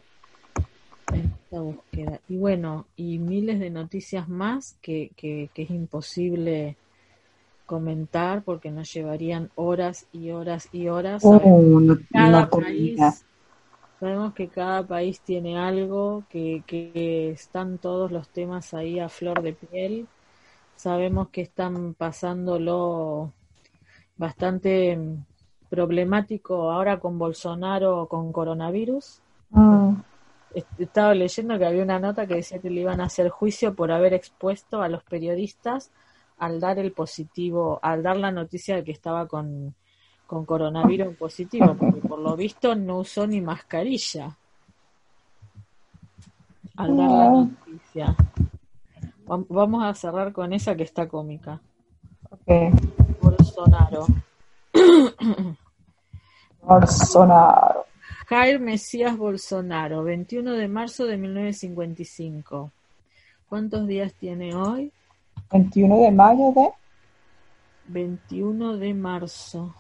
esta 1.17 1.61
búsqueda. 1.61 2.21
Y 2.29 2.37
bueno, 2.37 2.87
y 2.97 3.19
miles 3.19 3.61
de 3.61 3.71
noticias 3.71 4.29
más 4.29 4.77
que, 4.81 5.11
que, 5.17 5.51
es 5.55 5.71
imposible 5.71 6.77
comentar 7.67 8.43
porque 8.43 8.71
nos 8.71 8.93
llevarían 8.93 9.51
horas 9.55 10.07
y 10.13 10.31
horas 10.31 10.69
y 10.73 10.89
horas. 10.89 11.23
Oh, 11.25 11.41
cada 12.13 12.49
país, 12.49 13.25
sabemos 13.99 14.35
que 14.35 14.49
cada 14.49 14.87
país 14.87 15.21
tiene 15.21 15.59
algo, 15.59 16.25
que, 16.29 16.63
que 16.67 17.31
están 17.31 17.79
todos 17.79 18.13
los 18.13 18.29
temas 18.29 18.75
ahí 18.75 18.99
a 18.99 19.09
flor 19.09 19.43
de 19.43 19.53
piel. 19.53 20.07
Sabemos 20.77 21.29
que 21.31 21.43
están 21.43 21.95
pasándolo 21.95 23.33
bastante 24.17 24.99
problemático 25.71 26.71
ahora 26.71 27.01
con 27.01 27.19
Bolsonaro 27.19 28.07
con 28.09 28.33
coronavirus 28.33 29.21
Mm. 29.55 30.03
Estaba 30.79 31.15
leyendo 31.15 31.59
que 31.59 31.67
había 31.67 31.83
una 31.83 31.99
nota 31.99 32.27
que 32.27 32.37
decía 32.37 32.61
que 32.61 32.71
le 32.71 32.83
iban 32.83 33.01
a 33.01 33.07
hacer 33.07 33.29
juicio 33.29 33.75
por 33.75 33.91
haber 33.91 34.15
expuesto 34.15 34.83
a 34.83 34.89
los 34.89 35.03
periodistas 35.03 35.91
al 36.39 36.61
dar 36.61 36.79
el 36.79 36.93
positivo, 36.93 37.79
al 37.83 38.03
dar 38.03 38.17
la 38.17 38.31
noticia 38.31 38.77
de 38.77 38.85
que 38.85 38.93
estaba 38.93 39.27
con, 39.27 39.75
con 40.27 40.45
coronavirus 40.45 41.17
positivo, 41.17 41.75
porque 41.79 42.01
por 42.01 42.19
lo 42.19 42.37
visto 42.37 42.75
no 42.75 42.99
usó 42.99 43.27
ni 43.27 43.41
mascarilla 43.41 44.37
al 46.77 46.97
dar 46.97 47.11
la 47.11 47.31
noticia. 47.31 48.17
Vamos 49.27 49.85
a 49.85 49.95
cerrar 49.95 50.33
con 50.33 50.53
esa 50.53 50.75
que 50.75 50.83
está 50.83 51.09
cómica. 51.09 51.61
Bolsonaro. 53.21 54.07
Bolsonaro. 56.63 57.87
Jair 58.27 58.59
Mesías 58.59 59.19
Bolsonaro, 59.19 60.03
21 60.03 60.53
de 60.53 60.69
marzo 60.69 61.05
de 61.07 61.19
1955. 61.19 62.73
¿Cuántos 63.49 63.87
días 63.87 64.15
tiene 64.15 64.55
hoy? 64.55 64.91
21 65.51 65.99
de 65.99 66.11
mayo 66.11 66.53
de 66.53 66.71
21 67.87 68.79
de 68.79 68.95
marzo. 68.95 69.75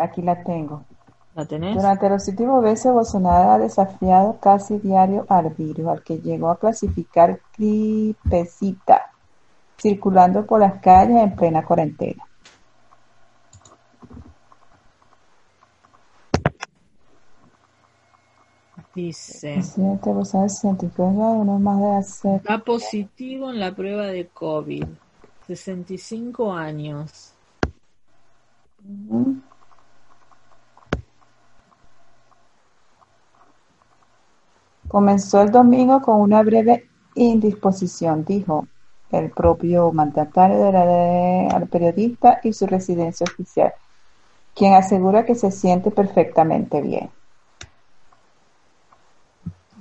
aquí 0.00 0.20
la 0.20 0.42
tengo. 0.42 0.82
¿La 1.36 1.46
tenés? 1.46 1.76
Durante 1.76 2.08
los 2.08 2.26
últimos 2.26 2.60
meses, 2.60 2.92
Bolsonaro 2.92 3.52
ha 3.52 3.58
desafiado 3.60 4.36
casi 4.40 4.78
diario 4.80 5.26
al 5.28 5.50
virus, 5.50 5.86
al 5.86 6.02
que 6.02 6.18
llegó 6.18 6.50
a 6.50 6.58
clasificar 6.58 7.38
gripecita, 7.56 9.12
circulando 9.80 10.44
por 10.44 10.58
las 10.58 10.80
calles 10.80 11.22
en 11.22 11.36
plena 11.36 11.64
cuarentena. 11.64 12.24
Dice. 18.94 19.56
Está 22.36 22.58
positivo 22.60 23.50
en 23.50 23.58
la 23.58 23.74
prueba 23.74 24.06
de 24.06 24.28
COVID. 24.28 24.84
65 25.46 26.52
años. 26.52 27.32
Comenzó 34.88 35.42
el 35.42 35.50
domingo 35.50 36.00
con 36.00 36.20
una 36.20 36.42
breve 36.42 36.88
indisposición, 37.16 38.24
dijo 38.24 38.68
el 39.10 39.30
propio 39.30 39.92
mandatario 39.92 40.58
de 40.64 40.72
la, 40.72 41.48
al 41.48 41.68
periodista 41.68 42.40
y 42.42 42.52
su 42.52 42.66
residencia 42.66 43.24
oficial, 43.28 43.72
quien 44.54 44.74
asegura 44.74 45.24
que 45.24 45.34
se 45.34 45.50
siente 45.50 45.90
perfectamente 45.90 46.80
bien. 46.80 47.10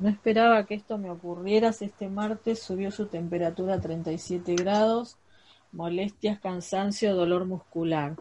No 0.03 0.09
esperaba 0.09 0.65
que 0.65 0.73
esto 0.73 0.97
me 0.97 1.09
ocurriera. 1.09 1.69
Este 1.69 2.09
martes 2.09 2.61
subió 2.61 2.91
su 2.91 3.05
temperatura 3.05 3.75
a 3.75 3.79
37 3.79 4.55
grados, 4.55 5.15
molestias, 5.71 6.41
cansancio, 6.41 7.15
dolor 7.15 7.45
muscular. 7.45 8.17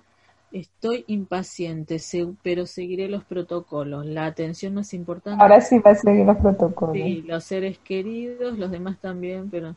Estoy 0.52 1.04
impaciente, 1.08 2.00
pero 2.44 2.66
seguiré 2.66 3.08
los 3.08 3.24
protocolos. 3.24 4.06
La 4.06 4.26
atención 4.26 4.74
más 4.74 4.94
importante. 4.94 5.42
Ahora 5.42 5.60
sí 5.60 5.80
va 5.80 5.90
a 5.90 5.94
seguir 5.96 6.24
los 6.24 6.36
protocolos. 6.36 6.94
Sí, 6.94 7.22
los 7.22 7.42
seres 7.42 7.80
queridos, 7.80 8.56
los 8.56 8.70
demás 8.70 9.00
también, 9.00 9.50
pero. 9.50 9.74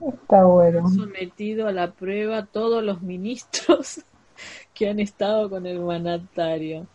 Está 0.00 0.46
bueno. 0.46 0.88
sometido 0.88 1.68
a 1.68 1.72
la 1.72 1.92
prueba 1.92 2.46
todos 2.46 2.82
los 2.82 3.02
ministros 3.02 4.02
que 4.74 4.88
han 4.88 4.98
estado 4.98 5.48
con 5.48 5.66
el 5.66 5.80
mandatario. 5.80 6.86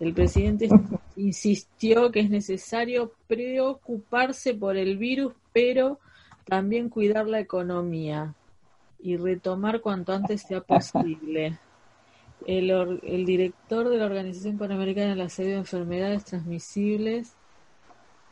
El 0.00 0.14
presidente 0.14 0.68
insistió 1.16 2.10
que 2.10 2.20
es 2.20 2.30
necesario 2.30 3.12
preocuparse 3.26 4.54
por 4.54 4.76
el 4.76 4.96
virus, 4.96 5.34
pero 5.52 5.98
también 6.44 6.88
cuidar 6.88 7.26
la 7.26 7.40
economía 7.40 8.34
y 8.98 9.16
retomar 9.16 9.80
cuanto 9.80 10.12
antes 10.12 10.42
sea 10.42 10.60
posible. 10.60 11.58
El, 12.46 12.70
el 13.02 13.26
director 13.26 13.88
de 13.88 13.98
la 13.98 14.06
Organización 14.06 14.58
Panamericana 14.58 15.10
de 15.10 15.16
la 15.16 15.28
Salud 15.28 15.50
de 15.50 15.56
Enfermedades 15.56 16.24
Transmisibles 16.24 17.34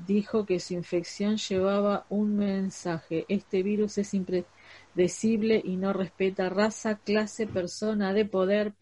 dijo 0.06 0.44
que 0.44 0.60
su 0.60 0.74
infección 0.74 1.36
llevaba 1.36 2.04
un 2.08 2.36
mensaje. 2.36 3.24
Este 3.28 3.62
virus 3.62 3.98
es 3.98 4.14
impredecible 4.14 4.54
decible 4.94 5.60
y 5.62 5.76
no 5.76 5.92
respeta 5.92 6.48
raza, 6.48 6.96
clase, 6.96 7.46
persona 7.46 8.12
de 8.12 8.24
poder, 8.24 8.72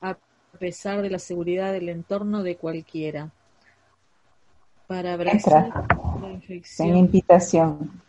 a 0.00 0.18
pesar 0.58 1.02
de 1.02 1.10
la 1.10 1.18
seguridad 1.18 1.72
del 1.72 1.88
entorno 1.88 2.42
de 2.42 2.56
cualquiera. 2.56 3.32
Para 4.86 5.16
Brasil, 5.16 5.72
la 6.20 6.30
infección. 6.30 6.96
invitación. 6.96 8.02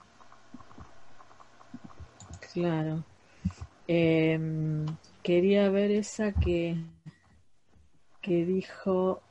Claro. 2.54 3.04
Em, 3.88 4.86
quería 5.24 5.70
ver 5.70 5.92
esa 5.92 6.34
que, 6.34 6.76
que 8.22 8.46
dijo 8.46 9.22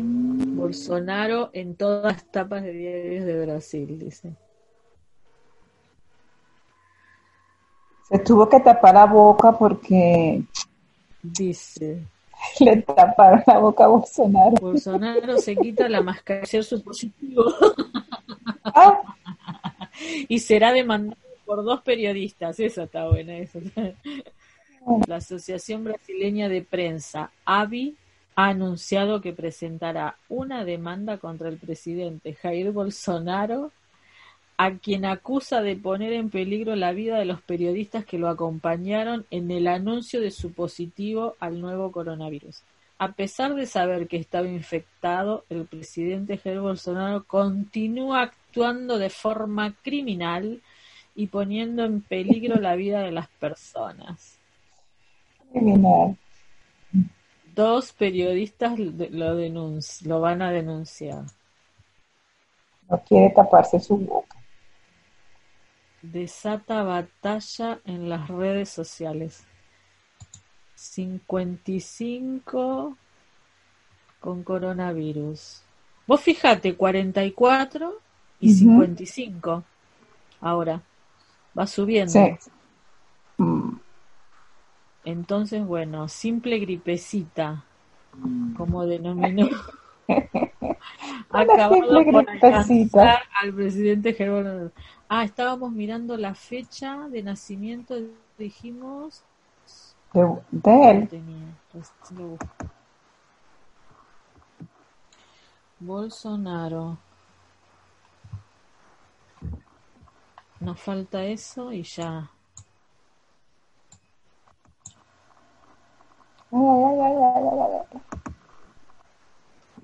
Bolsonaro 0.00 1.50
en 1.52 1.76
todas 1.76 2.14
las 2.14 2.24
tapas 2.26 2.62
de 2.62 2.72
diarios 2.72 3.24
de 3.24 3.44
Brasil, 3.44 3.98
dice. 3.98 4.36
Se 8.08 8.18
tuvo 8.18 8.48
que 8.48 8.60
tapar 8.60 8.94
la 8.94 9.06
boca 9.06 9.52
porque... 9.52 10.42
Dice. 11.22 12.02
Le 12.60 12.82
taparon 12.82 13.42
la 13.46 13.58
boca 13.58 13.84
a 13.84 13.88
Bolsonaro. 13.88 14.56
Bolsonaro 14.60 15.38
se 15.38 15.56
quita 15.56 15.88
la 15.88 16.02
mascarilla 16.02 16.62
su 16.62 16.82
positivo. 16.82 17.44
Ah. 18.64 19.00
y 20.28 20.38
será 20.38 20.72
demandado 20.72 21.20
por 21.44 21.64
dos 21.64 21.80
periodistas. 21.82 22.58
Esa 22.60 22.84
está 22.84 23.08
buena. 23.08 23.36
Esa. 23.36 23.58
La 25.06 25.16
Asociación 25.16 25.84
Brasileña 25.84 26.48
de 26.48 26.62
Prensa, 26.62 27.30
ABI, 27.44 27.96
ha 28.36 28.48
anunciado 28.48 29.20
que 29.20 29.32
presentará 29.32 30.16
una 30.28 30.64
demanda 30.64 31.18
contra 31.18 31.48
el 31.48 31.56
presidente 31.56 32.34
Jair 32.34 32.72
Bolsonaro 32.72 33.70
a 34.56 34.72
quien 34.78 35.04
acusa 35.04 35.62
de 35.62 35.76
poner 35.76 36.12
en 36.12 36.30
peligro 36.30 36.76
la 36.76 36.92
vida 36.92 37.18
de 37.18 37.24
los 37.24 37.40
periodistas 37.42 38.04
que 38.04 38.18
lo 38.18 38.28
acompañaron 38.28 39.26
en 39.30 39.50
el 39.50 39.66
anuncio 39.66 40.20
de 40.20 40.30
su 40.30 40.52
positivo 40.52 41.34
al 41.40 41.60
nuevo 41.60 41.90
coronavirus. 41.90 42.62
a 42.96 43.12
pesar 43.12 43.54
de 43.56 43.66
saber 43.66 44.06
que 44.06 44.16
estaba 44.16 44.46
infectado, 44.46 45.44
el 45.50 45.66
presidente 45.66 46.38
Jair 46.38 46.60
Bolsonaro 46.60 47.24
continúa 47.24 48.22
actuando 48.22 48.98
de 48.98 49.10
forma 49.10 49.74
criminal 49.82 50.62
y 51.16 51.26
poniendo 51.26 51.84
en 51.84 52.00
peligro 52.00 52.60
la 52.60 52.76
vida 52.76 53.00
de 53.02 53.10
las 53.10 53.28
personas. 53.28 54.38
Criminal. 55.52 56.16
Dos 57.54 57.92
periodistas 57.92 58.78
lo, 58.78 59.34
lo 59.34 60.20
van 60.20 60.42
a 60.42 60.52
denunciar. 60.52 61.24
No 62.88 63.02
quiere 63.06 63.30
taparse 63.30 63.80
su 63.80 63.96
boca. 63.96 64.43
Desata 66.12 66.82
batalla 66.82 67.80
en 67.86 68.10
las 68.10 68.28
redes 68.28 68.68
sociales. 68.68 69.46
55 70.74 72.94
con 74.20 74.42
coronavirus. 74.42 75.62
Vos 76.06 76.20
fíjate, 76.20 76.76
44 76.76 77.94
y 78.40 78.52
55 78.52 79.64
ahora. 80.42 80.82
Va 81.58 81.66
subiendo. 81.66 82.12
Sí. 82.12 82.36
Mm. 83.38 83.78
Entonces, 85.06 85.64
bueno, 85.64 86.06
simple 86.08 86.58
gripecita, 86.58 87.64
como 88.56 88.84
denominó. 88.84 89.48
Acabado 91.30 92.04
por 92.04 92.28
alcanzar 92.28 93.22
al 93.40 93.54
presidente 93.54 94.12
Gerardo. 94.12 94.70
Ah, 95.08 95.24
estábamos 95.24 95.70
mirando 95.72 96.16
la 96.16 96.34
fecha 96.34 97.08
de 97.08 97.22
nacimiento, 97.22 97.94
dijimos 98.38 99.22
de, 100.14 100.90
él. 100.90 101.08
Bolsonaro. 105.80 106.96
Nos 110.60 110.80
falta 110.80 111.24
eso 111.24 111.72
y 111.72 111.82
ya. 111.82 112.30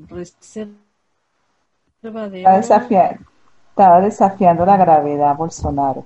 Reserva 0.08 0.78
de 2.30 2.44
estaba 3.80 4.02
desafiando 4.02 4.66
la 4.66 4.76
gravedad 4.76 5.34
Bolsonaro. 5.34 6.04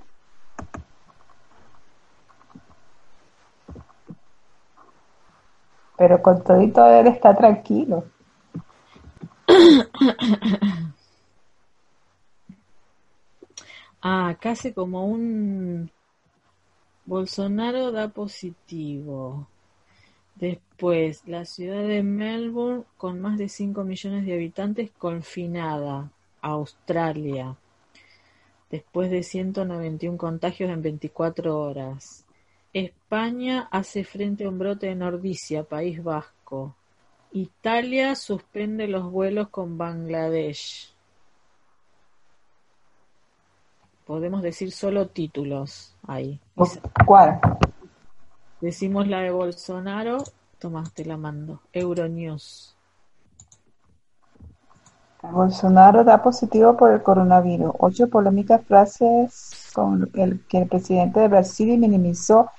Pero 5.97 6.23
con 6.23 6.45
todito 6.45 6.87
él 6.87 7.09
está 7.09 7.35
tranquilo. 7.35 8.05
Ah, 14.07 14.37
casi 14.39 14.75
como 14.75 15.07
un 15.07 15.91
Bolsonaro 17.07 17.91
da 17.91 18.09
positivo. 18.09 19.47
Después, 20.35 21.27
la 21.27 21.47
ciudad 21.47 21.89
de 21.89 22.03
Melbourne, 22.03 22.85
con 22.99 23.19
más 23.23 23.39
de 23.39 23.49
5 23.49 23.83
millones 23.83 24.27
de 24.27 24.35
habitantes, 24.35 24.91
confinada. 24.99 26.11
Australia. 26.43 27.57
Después 28.75 29.09
de 29.09 29.23
191 29.23 30.19
contagios 30.19 30.69
en 30.69 30.83
24 30.83 31.61
horas. 31.61 32.25
España 32.73 33.69
hace 33.71 34.03
frente 34.03 34.47
a 34.47 34.49
un 34.49 34.59
brote 34.59 34.89
de 34.89 34.97
Nordicia, 34.97 35.63
País 35.63 36.03
Vasco. 36.03 36.75
Italia 37.31 38.17
suspende 38.17 38.89
los 38.89 39.13
vuelos 39.13 39.49
con 39.51 39.79
Bangladesh. 39.79 40.93
Podemos 44.05 44.43
decir 44.43 44.73
solo 44.73 45.07
títulos 45.07 45.95
ahí. 46.09 46.41
¿Cuál? 47.07 47.39
Decimos 48.61 49.07
la 49.07 49.21
de 49.21 49.31
Bolsonaro. 49.31 50.19
Tomás, 50.59 50.93
te 50.93 51.05
la 51.05 51.17
mando. 51.17 51.61
Euronews. 51.73 52.74
Bolsonaro 55.33 56.05
da 56.05 56.23
positivo 56.23 56.77
por 56.77 56.93
el 56.93 57.03
coronavirus. 57.03 57.73
Ocho 57.79 58.09
polémicas 58.09 58.65
frases 58.67 59.73
con 59.75 60.11
el 60.15 60.41
que 60.49 60.59
el 60.59 60.69
presidente 60.69 61.21
de 61.21 61.29
Brasil 61.29 61.79
minimizó 61.79 62.51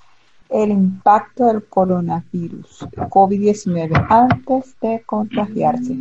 el 0.49 0.71
impacto 0.71 1.45
del 1.47 1.67
coronavirus 1.67 2.87
COVID-19 3.09 4.07
antes 4.09 4.79
de 4.79 5.03
contagiarse. 5.05 5.93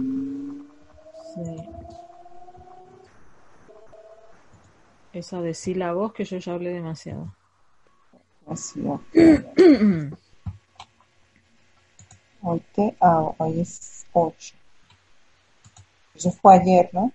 Sí. 1.35 1.57
Esa 5.13 5.41
decir 5.41 5.77
la 5.77 5.93
voz 5.93 6.13
que 6.13 6.25
yo 6.25 6.39
ya 6.39 6.55
hablé 6.55 6.71
demasiado. 6.71 7.33
Demasiado. 8.45 9.01
hoy, 12.43 12.63
ah, 13.01 13.31
hoy 13.39 13.61
es 13.61 14.07
8. 14.13 14.64
Eso 16.15 16.31
fue 16.31 16.57
ayer, 16.57 16.91
¿no? 16.93 17.13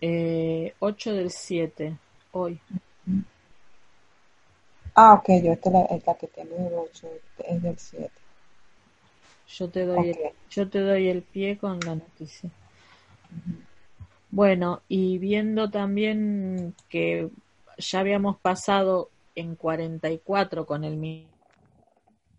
Eh, 0.00 0.74
8 0.78 1.12
del 1.12 1.30
7, 1.30 1.96
hoy. 2.32 2.60
Ah, 4.94 5.14
ok, 5.14 5.28
yo 5.42 5.52
esta 5.52 5.70
es 5.90 6.06
la, 6.06 6.14
que 6.14 6.26
tengo 6.26 6.56
el 6.56 6.74
8, 6.74 7.08
es 7.46 7.62
del 7.62 7.78
7. 7.78 8.10
Yo 9.48 9.70
te 9.70 9.86
doy, 9.86 10.10
el, 10.10 10.18
yo 10.50 10.68
te 10.68 10.80
doy 10.80 11.08
el 11.08 11.22
pie 11.22 11.56
con 11.56 11.80
la 11.80 11.94
noticia. 11.94 12.50
Bueno, 14.30 14.82
y 14.88 15.18
viendo 15.18 15.70
también 15.70 16.74
que 16.88 17.30
ya 17.78 18.00
habíamos 18.00 18.38
pasado 18.38 19.08
en 19.34 19.54
44 19.54 20.66
con 20.66 20.84
el 20.84 20.96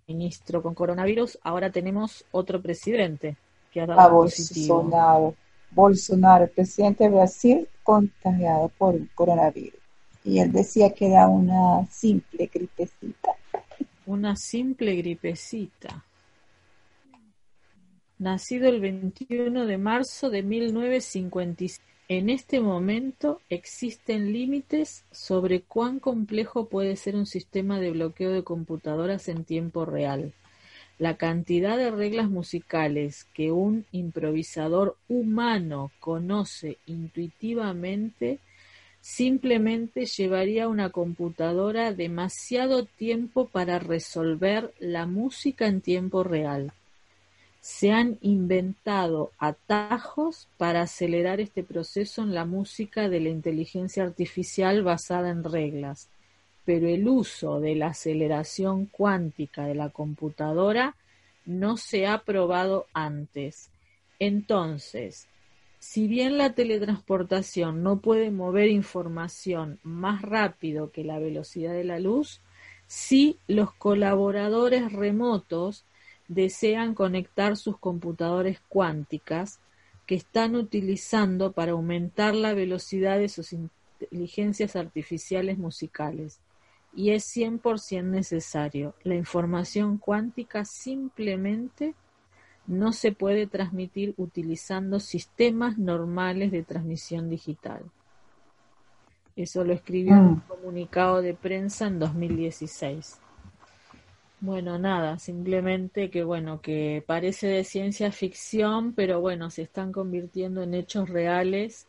ministro 0.07 0.61
con 0.61 0.75
coronavirus, 0.75 1.39
ahora 1.41 1.71
tenemos 1.71 2.25
otro 2.31 2.61
presidente 2.61 3.37
que 3.71 3.81
ha 3.81 3.85
dado 3.85 4.15
Bolsonaro. 4.15 5.35
Bolsonaro, 5.71 6.45
el 6.45 6.49
presidente 6.49 7.03
de 7.03 7.11
Brasil, 7.11 7.67
contagiado 7.83 8.69
por 8.77 8.95
el 8.95 9.09
coronavirus 9.13 9.79
y 10.23 10.39
él 10.39 10.51
decía 10.51 10.93
que 10.93 11.07
era 11.07 11.27
una 11.27 11.85
simple 11.89 12.49
gripecita. 12.53 13.31
Una 14.05 14.35
simple 14.35 14.95
gripecita. 14.95 16.05
Nacido 18.17 18.67
el 18.67 18.81
21 18.81 19.65
de 19.65 19.77
marzo 19.77 20.29
de 20.29 20.43
1956. 20.43 21.81
En 22.09 22.29
este 22.29 22.59
momento 22.59 23.39
existen 23.49 24.33
límites 24.33 25.05
sobre 25.11 25.61
cuán 25.61 25.99
complejo 25.99 26.67
puede 26.67 26.95
ser 26.95 27.15
un 27.15 27.27
sistema 27.27 27.79
de 27.79 27.91
bloqueo 27.91 28.31
de 28.31 28.43
computadoras 28.43 29.29
en 29.29 29.45
tiempo 29.45 29.85
real. 29.85 30.33
La 30.99 31.17
cantidad 31.17 31.77
de 31.77 31.89
reglas 31.89 32.29
musicales 32.29 33.25
que 33.33 33.51
un 33.51 33.85
improvisador 33.91 34.97
humano 35.07 35.91
conoce 35.99 36.77
intuitivamente 36.85 38.39
Simplemente 39.01 40.05
llevaría 40.05 40.67
una 40.67 40.89
computadora 40.89 41.93
demasiado 41.93 42.85
tiempo 42.85 43.47
para 43.47 43.79
resolver 43.79 44.73
la 44.79 45.05
música 45.05 45.67
en 45.67 45.81
tiempo 45.81 46.23
real. 46.23 46.73
Se 47.61 47.91
han 47.91 48.17
inventado 48.21 49.31
atajos 49.37 50.47
para 50.57 50.81
acelerar 50.81 51.39
este 51.39 51.63
proceso 51.63 52.23
en 52.23 52.33
la 52.33 52.45
música 52.45 53.09
de 53.09 53.19
la 53.21 53.29
inteligencia 53.29 54.03
artificial 54.03 54.83
basada 54.83 55.29
en 55.29 55.43
reglas, 55.43 56.09
pero 56.69 56.87
el 56.87 57.07
uso 57.07 57.59
de 57.59 57.73
la 57.73 57.87
aceleración 57.87 58.85
cuántica 58.85 59.65
de 59.65 59.73
la 59.73 59.89
computadora 59.89 60.95
no 61.43 61.77
se 61.77 62.05
ha 62.05 62.19
probado 62.19 62.85
antes. 62.93 63.71
Entonces, 64.19 65.27
si 65.79 66.07
bien 66.07 66.37
la 66.37 66.53
teletransportación 66.53 67.81
no 67.81 68.01
puede 68.01 68.29
mover 68.29 68.69
información 68.69 69.79
más 69.81 70.21
rápido 70.21 70.91
que 70.91 71.03
la 71.03 71.17
velocidad 71.17 71.73
de 71.73 71.85
la 71.85 71.97
luz, 71.97 72.39
sí 72.85 73.39
los 73.47 73.73
colaboradores 73.73 74.93
remotos 74.93 75.85
desean 76.27 76.93
conectar 76.93 77.57
sus 77.57 77.79
computadores 77.79 78.59
cuánticas 78.67 79.59
que 80.05 80.13
están 80.13 80.55
utilizando 80.55 81.51
para 81.51 81.71
aumentar 81.71 82.35
la 82.35 82.53
velocidad 82.53 83.17
de 83.17 83.29
sus 83.29 83.53
inteligencias 83.53 84.75
artificiales 84.75 85.57
musicales. 85.57 86.39
Y 86.93 87.11
es 87.11 87.25
100% 87.35 88.03
necesario. 88.03 88.95
La 89.03 89.15
información 89.15 89.97
cuántica 89.97 90.65
simplemente 90.65 91.93
no 92.67 92.93
se 92.93 93.11
puede 93.11 93.47
transmitir 93.47 94.13
utilizando 94.17 94.99
sistemas 94.99 95.77
normales 95.77 96.51
de 96.51 96.63
transmisión 96.63 97.29
digital. 97.29 97.83
Eso 99.35 99.63
lo 99.63 99.73
escribió 99.73 100.13
en 100.13 100.19
un 100.19 100.31
mm. 100.33 100.43
comunicado 100.47 101.21
de 101.21 101.33
prensa 101.33 101.87
en 101.87 101.99
2016. 101.99 103.19
Bueno, 104.41 104.77
nada, 104.77 105.17
simplemente 105.19 106.09
que 106.09 106.23
bueno, 106.23 106.61
que 106.61 107.03
parece 107.05 107.47
de 107.47 107.63
ciencia 107.63 108.11
ficción, 108.11 108.93
pero 108.93 109.19
bueno, 109.19 109.49
se 109.49 109.63
están 109.63 109.91
convirtiendo 109.91 110.61
en 110.61 110.73
hechos 110.73 111.09
reales 111.09 111.87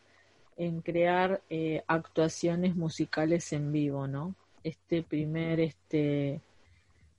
en 0.56 0.80
crear 0.80 1.42
eh, 1.48 1.84
actuaciones 1.86 2.74
musicales 2.74 3.52
en 3.52 3.70
vivo, 3.70 4.06
¿no? 4.06 4.34
Este 4.62 5.02
primer, 5.02 5.60
este, 5.60 6.40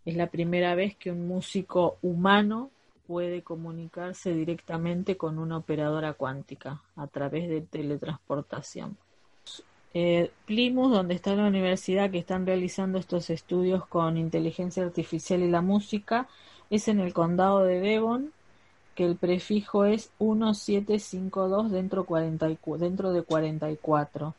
es 0.06 0.16
la 0.16 0.28
primera 0.28 0.76
vez 0.76 0.96
que 0.96 1.12
un 1.12 1.28
músico 1.28 1.98
humano 2.02 2.70
puede 3.08 3.42
comunicarse 3.42 4.34
directamente 4.34 5.18
con 5.18 5.38
una 5.38 5.58
operadora 5.58 6.14
cuántica 6.14 6.82
a 6.96 7.08
través 7.08 7.50
de 7.50 7.62
teletransportación. 7.62 8.98
Eh, 9.94 10.32
donde 10.48 11.16
está 11.16 11.36
la 11.36 11.48
universidad 11.48 12.10
que 12.12 12.20
están 12.20 12.46
realizando 12.46 12.98
estos 12.98 13.30
estudios 13.30 13.86
con 13.88 14.18
inteligencia 14.18 14.84
artificial 14.84 15.42
y 15.42 15.50
la 15.50 15.62
música, 15.62 16.30
es 16.70 16.88
en 16.88 17.02
el 17.02 17.14
condado 17.14 17.64
de 17.64 17.82
Devon, 17.82 18.32
que 18.96 19.06
el 19.06 19.18
prefijo 19.18 19.84
es 19.84 20.12
1752 20.20 21.72
dentro, 21.72 22.06
40, 22.06 22.58
dentro 22.78 23.12
de 23.12 23.24
44. 23.24 24.36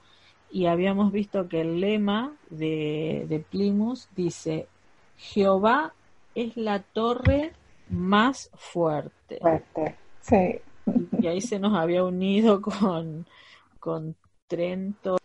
Y 0.52 0.66
habíamos 0.66 1.12
visto 1.12 1.48
que 1.48 1.62
el 1.62 1.80
lema 1.80 2.36
de, 2.50 3.24
de 3.26 3.38
Plymouth 3.38 4.00
dice, 4.14 4.68
Jehová 5.16 5.94
es 6.34 6.58
la 6.58 6.82
torre 6.82 7.52
más 7.88 8.50
fuerte. 8.54 9.38
Fuerte, 9.40 9.96
sí. 10.20 10.60
Y 11.18 11.26
ahí 11.26 11.40
se 11.40 11.58
nos 11.58 11.74
había 11.74 12.04
unido 12.04 12.60
con, 12.60 13.26
con 13.80 14.14
Trento. 14.46 15.16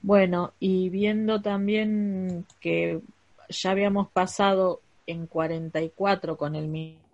Bueno, 0.00 0.54
y 0.58 0.88
viendo 0.88 1.42
también 1.42 2.46
que 2.60 3.02
ya 3.50 3.72
habíamos 3.72 4.08
pasado 4.08 4.80
en 5.06 5.26
44 5.26 6.38
con 6.38 6.54
el 6.56 7.04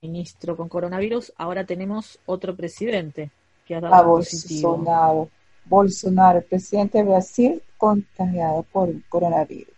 ministro 0.00 0.56
con 0.56 0.70
coronavirus, 0.70 1.34
ahora 1.36 1.66
tenemos 1.66 2.18
otro 2.24 2.56
presidente 2.56 3.30
que 3.66 3.74
ha 3.74 3.80
dado 3.80 3.94
a 3.94 4.02
Bolsonaro. 4.02 5.28
Bolsonaro, 5.64 6.38
el 6.38 6.44
presidente 6.44 6.98
de 6.98 7.04
Brasil, 7.04 7.62
contagiado 7.76 8.64
por 8.64 8.88
el 8.88 9.02
coronavirus 9.08 9.72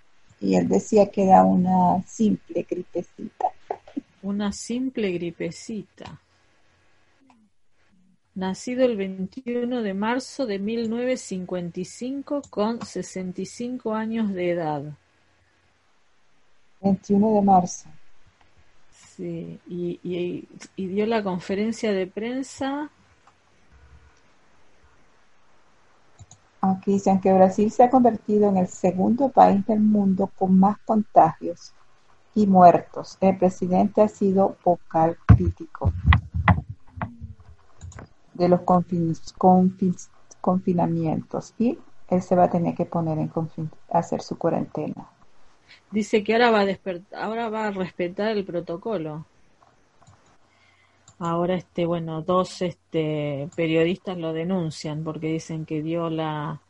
y 0.45 0.57
él 0.57 0.69
decía 0.69 1.11
que 1.11 1.25
era 1.25 1.43
una 1.43 2.03
simple 2.07 2.67
gripecita. 2.69 3.47
Una 4.23 4.53
simple 4.53 5.11
gripecita. 5.13 6.21
Nacido 8.35 8.85
el 8.85 8.99
21 8.99 9.81
de 9.81 9.95
marzo 9.95 10.45
de 10.45 10.59
1955 10.59 12.43
con 12.51 12.85
65 12.85 13.95
años 13.95 14.35
de 14.35 14.51
edad. 14.51 14.83
21 16.83 17.37
de 17.37 17.43
marzo. 17.43 17.89
Sí, 18.91 19.59
y, 19.67 19.99
y 20.77 20.87
dio 20.87 21.07
la 21.07 21.23
conferencia 21.23 21.93
de 21.93 22.07
prensa 22.07 22.91
Aquí 26.67 26.93
dicen 26.93 27.21
que 27.21 27.31
Brasil 27.31 27.71
se 27.71 27.83
ha 27.83 27.91
convertido 27.91 28.49
en 28.49 28.57
el 28.57 28.69
segundo 28.69 29.29
país 29.29 29.67
del 29.67 29.81
mundo 29.81 30.31
con 30.35 30.59
más 30.59 30.79
contagios 30.87 31.75
y 32.35 32.47
muertos. 32.47 33.19
El 33.21 33.37
presidente 33.37 34.01
ha 34.01 34.09
sido 34.09 34.57
vocal 34.65 35.19
crítico 35.27 35.93
de 38.33 38.49
los 38.49 38.63
confinamientos 40.41 41.55
y 41.59 41.79
él 42.09 42.23
se 42.23 42.35
va 42.35 42.45
a 42.45 42.51
tener 42.51 42.75
que 42.75 42.87
poner 42.87 43.19
en 43.19 43.31
hacer 43.91 44.23
su 44.23 44.39
cuarentena. 44.39 45.07
Dice 45.91 46.25
que 46.25 46.33
ahora 46.33 46.51
va 46.51 46.63
a 46.63 47.23
ahora 47.23 47.51
va 47.51 47.67
a 47.67 47.71
respetar 47.73 48.29
el 48.39 48.47
protocolo. 48.47 49.27
Ahora, 51.19 51.55
este, 51.55 51.87
bueno, 51.87 52.23
dos 52.23 52.61
este, 52.63 53.49
periodistas 53.55 54.19
lo 54.19 54.33
denuncian 54.33 55.05
porque 55.05 55.29
dicen 55.29 55.65
que 55.65 55.83
dio 55.83 56.11
la, 56.11 56.61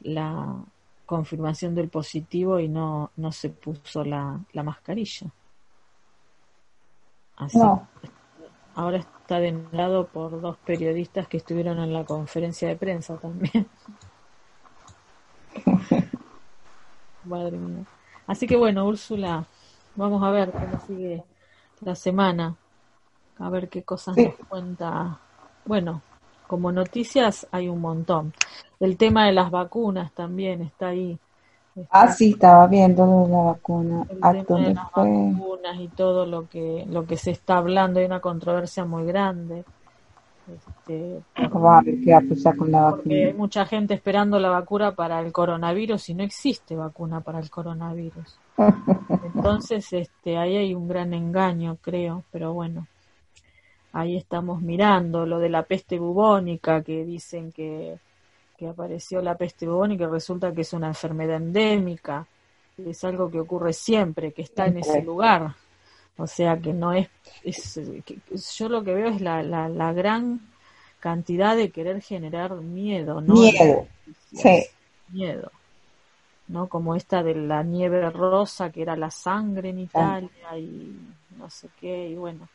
la 0.00 0.62
confirmación 1.06 1.74
del 1.74 1.88
positivo 1.88 2.60
y 2.60 2.68
no, 2.68 3.10
no 3.16 3.32
se 3.32 3.48
puso 3.48 4.04
la, 4.04 4.40
la 4.52 4.62
mascarilla. 4.62 5.28
Así. 7.36 7.58
Ahora 8.74 8.98
está 8.98 9.40
denegado 9.40 10.06
por 10.06 10.40
dos 10.40 10.56
periodistas 10.58 11.26
que 11.26 11.38
estuvieron 11.38 11.78
en 11.78 11.92
la 11.92 12.04
conferencia 12.04 12.68
de 12.68 12.76
prensa 12.76 13.16
también. 13.16 13.66
Madre 17.24 17.56
mía. 17.56 17.84
Así 18.26 18.46
que 18.46 18.56
bueno, 18.56 18.86
Úrsula, 18.86 19.46
vamos 19.96 20.22
a 20.22 20.30
ver 20.30 20.52
cómo 20.52 20.78
sigue 20.86 21.24
la 21.80 21.94
semana 21.94 22.56
a 23.38 23.50
ver 23.50 23.68
qué 23.68 23.82
cosas 23.82 24.16
nos 24.16 24.34
cuenta. 24.48 25.18
Bueno, 25.64 26.02
como 26.46 26.72
noticias 26.72 27.46
hay 27.52 27.68
un 27.68 27.80
montón. 27.80 28.32
El 28.80 28.96
tema 28.96 29.26
de 29.26 29.32
las 29.32 29.50
vacunas 29.50 30.12
también 30.12 30.62
está 30.62 30.88
ahí. 30.88 31.18
ah, 31.90 32.08
sí, 32.08 32.30
estaba 32.30 32.66
viendo 32.66 33.26
la 33.28 33.38
vacuna. 33.52 34.06
El 34.10 34.46
tema 34.46 34.60
de 34.60 34.74
las 34.74 34.90
vacunas 34.92 35.78
y 35.78 35.88
todo 35.88 36.26
lo 36.26 36.48
que 36.48 36.84
lo 36.88 37.06
que 37.06 37.16
se 37.16 37.30
está 37.30 37.58
hablando, 37.58 38.00
hay 38.00 38.06
una 38.06 38.20
controversia 38.20 38.84
muy 38.84 39.04
grande. 39.04 39.64
Este, 40.48 41.20
qué 41.34 41.48
va 41.48 41.78
a 41.78 42.20
pasar 42.26 42.56
con 42.56 42.72
la 42.72 42.80
vacuna. 42.80 43.14
Hay 43.14 43.34
mucha 43.34 43.66
gente 43.66 43.92
esperando 43.92 44.38
la 44.38 44.48
vacuna 44.48 44.92
para 44.92 45.20
el 45.20 45.30
coronavirus 45.30 46.08
y 46.08 46.14
no 46.14 46.22
existe 46.22 46.74
vacuna 46.74 47.20
para 47.20 47.38
el 47.38 47.50
coronavirus. 47.50 48.38
Entonces, 49.34 49.92
este, 49.92 50.38
ahí 50.38 50.56
hay 50.56 50.74
un 50.74 50.88
gran 50.88 51.12
engaño, 51.12 51.76
creo, 51.82 52.24
pero 52.32 52.54
bueno 52.54 52.86
ahí 53.92 54.16
estamos 54.16 54.60
mirando 54.60 55.26
lo 55.26 55.38
de 55.38 55.48
la 55.48 55.62
peste 55.62 55.98
bubónica, 55.98 56.82
que 56.82 57.04
dicen 57.04 57.52
que, 57.52 57.98
apareció 58.68 59.22
la 59.22 59.36
peste 59.36 59.66
bubónica 59.66 60.04
y 60.04 60.08
resulta 60.08 60.52
que 60.52 60.62
es 60.62 60.72
una 60.72 60.88
enfermedad 60.88 61.36
endémica, 61.36 62.26
es 62.76 63.04
algo 63.04 63.30
que 63.30 63.40
ocurre 63.40 63.72
siempre, 63.72 64.32
que 64.32 64.42
está 64.42 64.66
en 64.66 64.78
ese 64.78 65.02
lugar. 65.02 65.54
O 66.16 66.26
sea 66.26 66.58
que 66.58 66.72
no 66.72 66.92
es, 66.92 67.08
yo 68.56 68.68
lo 68.68 68.82
que 68.82 68.94
veo 68.94 69.08
es 69.08 69.20
la, 69.20 69.42
la, 69.42 69.68
la, 69.68 69.92
gran 69.92 70.40
cantidad 70.98 71.56
de 71.56 71.70
querer 71.70 72.02
generar 72.02 72.56
miedo, 72.56 73.20
¿no? 73.20 73.34
Miedo, 73.34 73.86
sí. 74.34 74.64
Miedo, 75.10 75.52
¿no? 76.48 76.68
Como 76.68 76.96
esta 76.96 77.22
de 77.22 77.36
la 77.36 77.62
nieve 77.62 78.10
rosa 78.10 78.70
que 78.70 78.82
era 78.82 78.96
la 78.96 79.12
sangre 79.12 79.68
en 79.70 79.78
Italia 79.78 80.58
y 80.58 80.98
no 81.36 81.48
sé 81.50 81.68
qué, 81.80 82.08
y 82.08 82.16
bueno, 82.16 82.48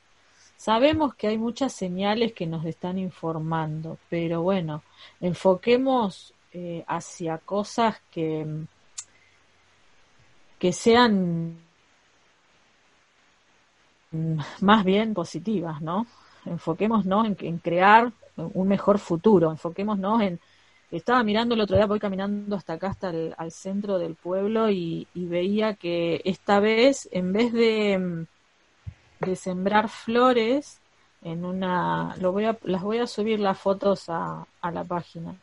Sabemos 0.63 1.13
que 1.15 1.27
hay 1.27 1.37
muchas 1.37 1.73
señales 1.73 2.31
que 2.31 2.47
nos 2.47 2.63
están 2.63 2.97
informando, 2.97 3.97
pero 4.09 4.43
bueno, 4.43 4.81
enfoquemos 5.19 6.33
eh, 6.53 6.85
hacia 6.87 7.37
cosas 7.37 8.01
que, 8.09 8.47
que 10.57 10.71
sean 10.71 11.57
más 14.61 14.85
bien 14.85 15.13
positivas, 15.13 15.81
¿no? 15.81 16.07
Enfoquémonos 16.45 17.25
en, 17.25 17.37
en 17.41 17.57
crear 17.57 18.13
un 18.37 18.67
mejor 18.69 18.99
futuro, 18.99 19.51
enfoquémonos 19.51 20.21
en... 20.21 20.39
Estaba 20.91 21.23
mirando 21.23 21.55
el 21.55 21.61
otro 21.61 21.75
día, 21.75 21.87
voy 21.87 21.99
caminando 21.99 22.55
hasta 22.55 22.73
acá, 22.73 22.87
hasta 22.87 23.09
el 23.09 23.35
al 23.37 23.51
centro 23.51 23.99
del 23.99 24.15
pueblo 24.15 24.69
y 24.69 25.07
veía 25.13 25.73
que 25.73 26.21
esta 26.23 26.61
vez, 26.61 27.09
en 27.11 27.33
vez 27.33 27.51
de 27.51 28.27
de 29.25 29.35
sembrar 29.35 29.89
flores 29.89 30.79
en 31.23 31.45
una 31.45 32.15
lo 32.19 32.31
voy 32.31 32.45
a, 32.45 32.57
las 32.63 32.81
voy 32.81 32.99
a 32.99 33.07
subir 33.07 33.39
las 33.39 33.57
fotos 33.57 34.09
a, 34.09 34.45
a 34.61 34.71
la 34.71 34.83
página. 34.83 35.35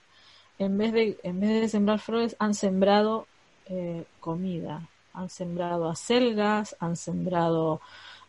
En 0.59 0.77
vez 0.77 0.93
de 0.93 1.19
en 1.23 1.41
vez 1.41 1.61
de 1.63 1.69
sembrar 1.69 1.99
flores 1.99 2.37
han 2.39 2.55
sembrado 2.55 3.27
eh, 3.67 4.05
comida. 4.21 4.83
Han 5.15 5.29
sembrado 5.29 5.89
acelgas 5.89 6.77
han 6.81 6.97
sembrado 6.97 7.81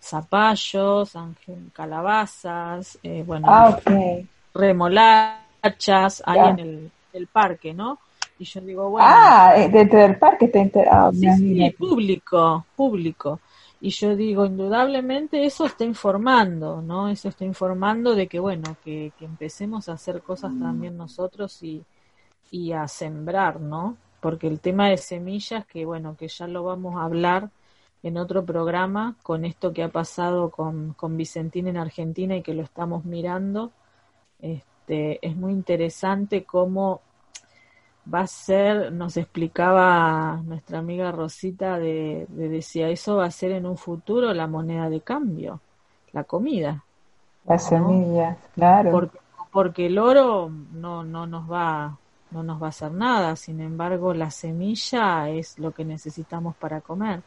zapallos 0.01 1.15
han, 1.15 1.35
calabazas 1.73 2.97
eh, 3.03 3.23
bueno 3.25 3.47
ah, 3.49 3.79
remolachas 4.53 6.23
ahí 6.25 6.49
en 6.49 6.59
el, 6.59 6.91
el, 7.13 7.27
parque 7.27 7.73
no 7.73 7.99
y 8.39 8.45
yo 8.45 8.61
digo 8.61 8.89
bueno. 8.89 9.07
Ah 9.07 9.53
eh, 9.57 9.69
dentro 9.69 9.99
del 9.99 10.17
parque 10.17 10.45
está 10.45 10.81
ah, 10.89 11.11
público 11.77 12.65
público 12.75 13.39
y 13.81 13.89
yo 13.89 14.15
digo, 14.15 14.45
indudablemente 14.45 15.43
eso 15.43 15.65
está 15.65 15.83
informando, 15.83 16.83
¿no? 16.83 17.09
Eso 17.09 17.29
está 17.29 17.45
informando 17.45 18.13
de 18.15 18.27
que, 18.27 18.39
bueno, 18.39 18.77
que, 18.83 19.11
empecemos 19.21 19.89
a 19.89 19.93
hacer 19.93 20.21
cosas 20.21 20.53
también 20.59 20.97
nosotros 20.97 21.63
y, 21.63 21.83
y 22.51 22.73
a 22.73 22.87
sembrar, 22.87 23.59
¿no? 23.59 23.97
Porque 24.19 24.47
el 24.47 24.59
tema 24.59 24.89
de 24.89 24.97
semillas, 24.97 25.65
que 25.65 25.85
bueno, 25.85 26.15
que 26.15 26.27
ya 26.27 26.47
lo 26.47 26.63
vamos 26.63 26.95
a 26.95 27.05
hablar 27.05 27.49
en 28.03 28.17
otro 28.17 28.45
programa 28.45 29.15
con 29.23 29.45
esto 29.45 29.73
que 29.73 29.83
ha 29.83 29.89
pasado 29.89 30.51
con, 30.51 30.93
con 30.93 31.17
Vicentín 31.17 31.67
en 31.67 31.77
Argentina 31.77 32.35
y 32.37 32.43
que 32.43 32.53
lo 32.53 32.61
estamos 32.61 33.05
mirando, 33.05 33.71
este, 34.39 35.25
es 35.27 35.35
muy 35.35 35.53
interesante 35.53 36.43
cómo 36.43 37.01
va 38.11 38.21
a 38.21 38.27
ser, 38.27 38.91
nos 38.91 39.17
explicaba 39.17 40.41
nuestra 40.43 40.79
amiga 40.79 41.11
Rosita, 41.11 41.77
de, 41.77 42.25
decía, 42.29 42.89
eso 42.89 43.17
va 43.17 43.25
a 43.25 43.31
ser 43.31 43.51
en 43.51 43.65
un 43.65 43.77
futuro 43.77 44.33
la 44.33 44.47
moneda 44.47 44.89
de 44.89 45.01
cambio, 45.01 45.59
la 46.11 46.23
comida. 46.23 46.83
Las 47.45 47.67
semillas, 47.67 48.37
claro. 48.53 48.91
Porque, 48.91 49.19
porque, 49.51 49.85
el 49.87 49.97
oro 49.97 50.51
no, 50.73 51.03
no 51.03 51.27
nos 51.27 51.51
va 51.51 51.97
no 52.31 52.43
nos 52.43 52.61
va 52.61 52.67
a 52.67 52.69
hacer 52.69 52.93
nada, 52.93 53.35
sin 53.35 53.59
embargo 53.59 54.13
la 54.13 54.31
semilla 54.31 55.29
es 55.29 55.59
lo 55.59 55.71
que 55.71 55.83
necesitamos 55.83 56.55
para 56.55 56.79
comer 56.79 57.21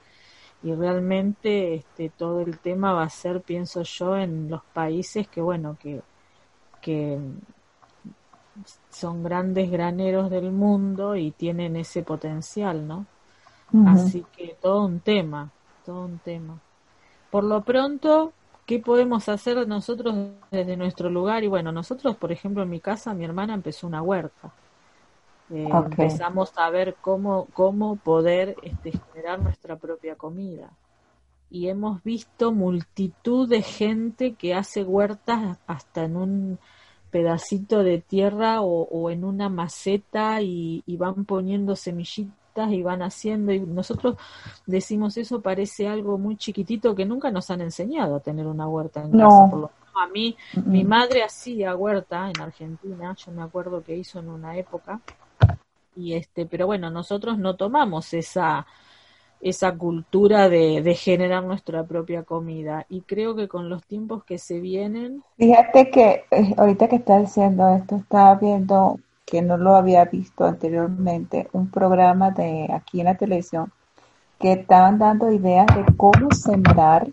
y 0.64 0.74
realmente 0.74 1.74
este 1.74 2.08
todo 2.08 2.40
el 2.40 2.58
tema 2.58 2.94
va 2.94 3.02
a 3.02 3.10
ser 3.10 3.42
pienso 3.42 3.82
yo 3.82 4.16
en 4.16 4.48
los 4.48 4.62
países 4.64 5.28
que 5.28 5.42
bueno 5.42 5.76
que 5.78 6.00
que 6.80 7.18
son 8.90 9.22
grandes 9.22 9.70
graneros 9.70 10.30
del 10.30 10.52
mundo 10.52 11.16
y 11.16 11.30
tienen 11.30 11.76
ese 11.76 12.02
potencial, 12.02 12.86
¿no? 12.86 13.06
Así 13.86 14.24
que 14.36 14.56
todo 14.60 14.84
un 14.84 15.00
tema, 15.00 15.50
todo 15.84 16.04
un 16.04 16.18
tema. 16.18 16.60
Por 17.30 17.42
lo 17.42 17.62
pronto, 17.62 18.32
¿qué 18.66 18.78
podemos 18.78 19.28
hacer 19.28 19.66
nosotros 19.66 20.14
desde 20.52 20.76
nuestro 20.76 21.10
lugar? 21.10 21.42
Y 21.42 21.48
bueno, 21.48 21.72
nosotros, 21.72 22.16
por 22.16 22.30
ejemplo, 22.30 22.62
en 22.62 22.70
mi 22.70 22.78
casa, 22.78 23.14
mi 23.14 23.24
hermana 23.24 23.54
empezó 23.54 23.88
una 23.88 24.00
huerta. 24.00 24.52
Eh, 25.50 25.68
empezamos 25.68 26.52
a 26.56 26.70
ver 26.70 26.96
cómo, 27.00 27.48
cómo 27.52 27.96
poder 27.96 28.56
este, 28.62 28.92
generar 28.92 29.40
nuestra 29.40 29.76
propia 29.76 30.14
comida. 30.14 30.70
Y 31.50 31.68
hemos 31.68 32.02
visto 32.04 32.52
multitud 32.52 33.48
de 33.48 33.62
gente 33.62 34.34
que 34.34 34.54
hace 34.54 34.84
huertas 34.84 35.58
hasta 35.66 36.04
en 36.04 36.16
un 36.16 36.58
pedacito 37.14 37.84
de 37.84 38.00
tierra 38.00 38.60
o, 38.60 39.08
en 39.08 39.22
una 39.22 39.48
maceta 39.48 40.42
y, 40.42 40.82
van 40.98 41.24
poniendo 41.24 41.76
semillitas 41.76 42.72
y 42.72 42.82
van 42.82 43.02
haciendo. 43.02 43.52
Y 43.52 43.60
nosotros 43.60 44.16
decimos 44.66 45.16
eso 45.16 45.40
parece 45.40 45.86
algo 45.86 46.18
muy 46.18 46.36
chiquitito 46.36 46.92
que 46.96 47.04
nunca 47.04 47.30
nos 47.30 47.52
han 47.52 47.60
enseñado 47.60 48.16
a 48.16 48.20
tener 48.20 48.48
una 48.48 48.66
huerta 48.66 49.02
en 49.02 49.12
casa. 49.12 49.48
Por 49.48 49.60
lo 49.60 49.70
a 49.94 50.08
mí 50.08 50.36
mi 50.66 50.82
madre 50.82 51.22
hacía 51.22 51.76
huerta 51.76 52.28
en 52.34 52.42
Argentina 52.42 53.14
yo 53.14 53.30
me 53.30 53.42
acuerdo 53.42 53.84
que 53.84 53.96
hizo 53.96 54.18
en 54.18 54.28
una 54.28 54.56
época. 54.56 55.00
Y 55.94 56.14
este 56.14 56.46
pero 56.46 56.66
bueno 56.66 56.90
nosotros 56.90 57.38
no 57.38 57.54
tomamos 57.54 58.12
esa 58.12 58.66
esa 59.44 59.76
cultura 59.76 60.48
de, 60.48 60.94
generar 60.94 61.44
nuestra 61.44 61.84
propia 61.84 62.22
comida. 62.22 62.86
Y 62.88 63.02
creo 63.02 63.36
que 63.36 63.46
con 63.46 63.68
los 63.68 63.84
tiempos 63.84 64.24
que 64.24 64.38
se 64.38 64.58
vienen... 64.58 65.22
Fíjate 65.36 65.90
que 65.90 66.24
eh, 66.30 66.54
ahorita 66.56 66.88
que 66.88 66.96
estás 66.96 67.20
diciendo 67.20 67.68
esto, 67.68 67.96
estaba 67.96 68.36
viendo 68.36 68.98
que 69.26 69.42
no 69.42 69.58
lo 69.58 69.76
había 69.76 70.06
visto 70.06 70.46
anteriormente, 70.46 71.48
un 71.52 71.70
programa 71.70 72.30
de 72.30 72.68
aquí 72.72 73.00
en 73.00 73.06
la 73.06 73.16
televisión 73.16 73.70
que 74.38 74.52
estaban 74.52 74.98
dando 74.98 75.30
ideas 75.30 75.66
de 75.76 75.84
cómo 75.94 76.30
sembrar 76.30 77.06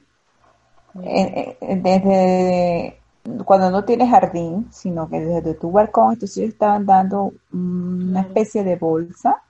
eh, 1.04 1.58
eh, 1.60 1.76
desde 1.82 2.98
cuando 3.44 3.72
no 3.72 3.84
tienes 3.84 4.10
jardín, 4.10 4.68
sino 4.72 5.10
que 5.10 5.20
desde 5.20 5.54
tu 5.54 5.70
balcón, 5.70 6.14
entonces 6.14 6.50
estaban 6.50 6.86
dando 6.86 7.34
una 7.52 8.22
especie 8.22 8.64
de 8.64 8.78
bolsa 8.78 9.44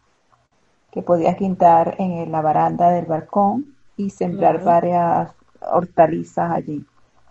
que 0.91 1.01
podías 1.01 1.37
quitar 1.37 1.95
en 1.99 2.31
la 2.31 2.41
baranda 2.41 2.89
del 2.91 3.05
balcón 3.05 3.75
y 3.95 4.09
sembrar 4.09 4.63
varias 4.63 5.31
hortalizas 5.61 6.51
allí. 6.51 6.85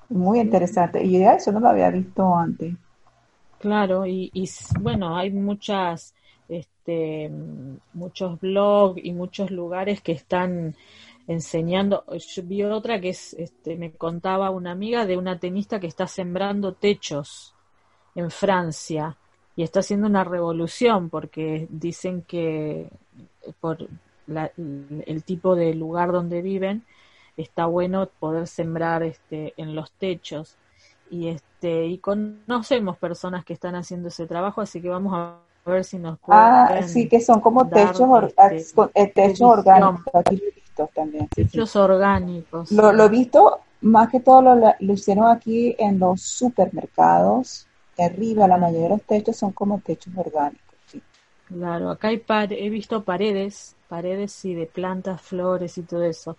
Muy 0.09 0.41
interesante. 0.41 1.05
Y 1.05 1.23
eso 1.23 1.53
no 1.53 1.61
lo 1.61 1.69
había 1.69 1.91
visto 1.91 2.35
antes. 2.35 2.75
Claro, 3.59 4.07
y, 4.07 4.49
bueno, 4.81 5.17
hay 5.17 5.31
muchas, 5.31 6.15
este, 6.49 7.31
muchos 7.93 8.41
blogs 8.41 9.01
y 9.05 9.13
muchos 9.13 9.51
lugares 9.51 10.01
que 10.01 10.13
están 10.13 10.75
enseñando. 11.27 12.05
Yo 12.17 12.43
vi 12.43 12.63
otra 12.63 13.01
que 13.01 13.11
es, 13.11 13.35
este, 13.35 13.77
me 13.77 13.93
contaba 13.93 14.51
una 14.51 14.73
amiga 14.73 15.05
de 15.05 15.19
una 15.19 15.39
tenista 15.39 15.79
que 15.79 15.87
está 15.87 16.07
sembrando 16.07 16.73
techos 16.73 17.55
en 18.15 18.31
Francia 18.31 19.17
y 19.55 19.63
está 19.63 19.81
haciendo 19.81 20.07
una 20.07 20.25
revolución 20.25 21.11
porque 21.11 21.67
dicen 21.71 22.23
que 22.23 22.91
por 23.61 23.89
el 24.59 25.23
tipo 25.25 25.57
de 25.57 25.75
lugar 25.75 26.13
donde 26.13 26.43
viven, 26.43 26.85
está 27.37 27.67
bueno 27.67 28.09
poder 28.19 28.47
sembrar 28.47 29.03
este, 29.03 29.55
en 29.57 29.75
los 29.75 29.91
techos. 29.93 30.57
Y, 31.11 31.29
este, 31.29 31.87
y 31.87 31.99
conocemos 31.99 32.97
personas 32.97 33.45
que 33.45 33.53
están 33.53 33.75
haciendo 33.75 34.09
ese 34.09 34.27
trabajo, 34.27 34.61
así 34.61 34.81
que 34.81 34.89
vamos 34.89 35.13
a 35.15 35.39
ver 35.69 35.85
si 35.85 35.99
nos 35.99 36.19
pueden. 36.21 36.43
Ah, 36.43 36.83
sí, 36.87 37.09
que 37.09 37.21
son 37.21 37.41
como 37.41 37.69
techos, 37.69 38.09
este, 38.53 38.81
ah, 38.81 38.91
eh, 38.95 39.09
techos 39.09 39.41
orgánicos. 39.41 40.15
Aquí 40.15 40.37
lo 40.37 40.45
he 40.45 40.53
visto 40.53 40.91
también. 40.95 41.29
Techos 41.29 41.75
orgánicos. 41.75 42.71
Lo, 42.71 42.93
lo, 42.93 43.05
he 43.05 43.09
visto, 43.09 43.61
más 43.81 44.09
que 44.09 44.21
todo 44.21 44.41
lo, 44.41 44.75
lo 44.79 44.93
hicieron 44.93 45.27
aquí 45.27 45.75
en 45.79 45.99
los 45.99 46.23
supermercados. 46.23 47.67
Arriba, 47.99 48.49
la 48.49 48.57
mayoría 48.57 48.85
de 48.85 48.89
los 48.91 49.03
techos 49.03 49.37
son 49.37 49.53
como 49.53 49.81
techos 49.81 50.15
orgánicos. 50.17 50.70
Claro, 51.51 51.91
acá 51.91 52.09
hay 52.09 52.23
he 52.51 52.71
visto 52.71 53.03
paredes, 53.05 53.77
paredes 53.89 54.45
y 54.45 54.55
de 54.55 54.67
plantas, 54.67 55.21
flores 55.21 55.79
y 55.79 55.83
todo 55.83 56.05
eso, 56.05 56.37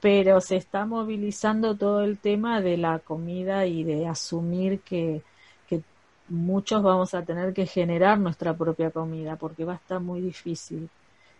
pero 0.00 0.40
se 0.40 0.56
está 0.56 0.86
movilizando 0.86 1.76
todo 1.76 2.02
el 2.02 2.18
tema 2.20 2.60
de 2.62 2.78
la 2.78 3.00
comida 3.00 3.66
y 3.66 3.84
de 3.84 4.06
asumir 4.08 4.80
que, 4.82 5.22
que 5.66 5.84
muchos 6.28 6.82
vamos 6.82 7.12
a 7.14 7.24
tener 7.24 7.52
que 7.54 7.66
generar 7.66 8.18
nuestra 8.18 8.56
propia 8.56 8.90
comida 8.90 9.36
porque 9.36 9.64
va 9.66 9.74
a 9.74 9.76
estar 9.76 10.00
muy 10.00 10.22
difícil. 10.22 10.90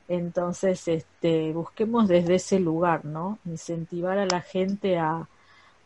Entonces, 0.09 0.89
este, 0.89 1.53
busquemos 1.55 2.09
desde 2.09 2.37
ese 2.37 2.61
lugar, 2.61 3.05
¿no? 3.07 3.41
Incentivar 3.47 4.19
a 4.19 4.27
la 4.27 4.43
gente 4.43 4.99
a, 4.99 5.29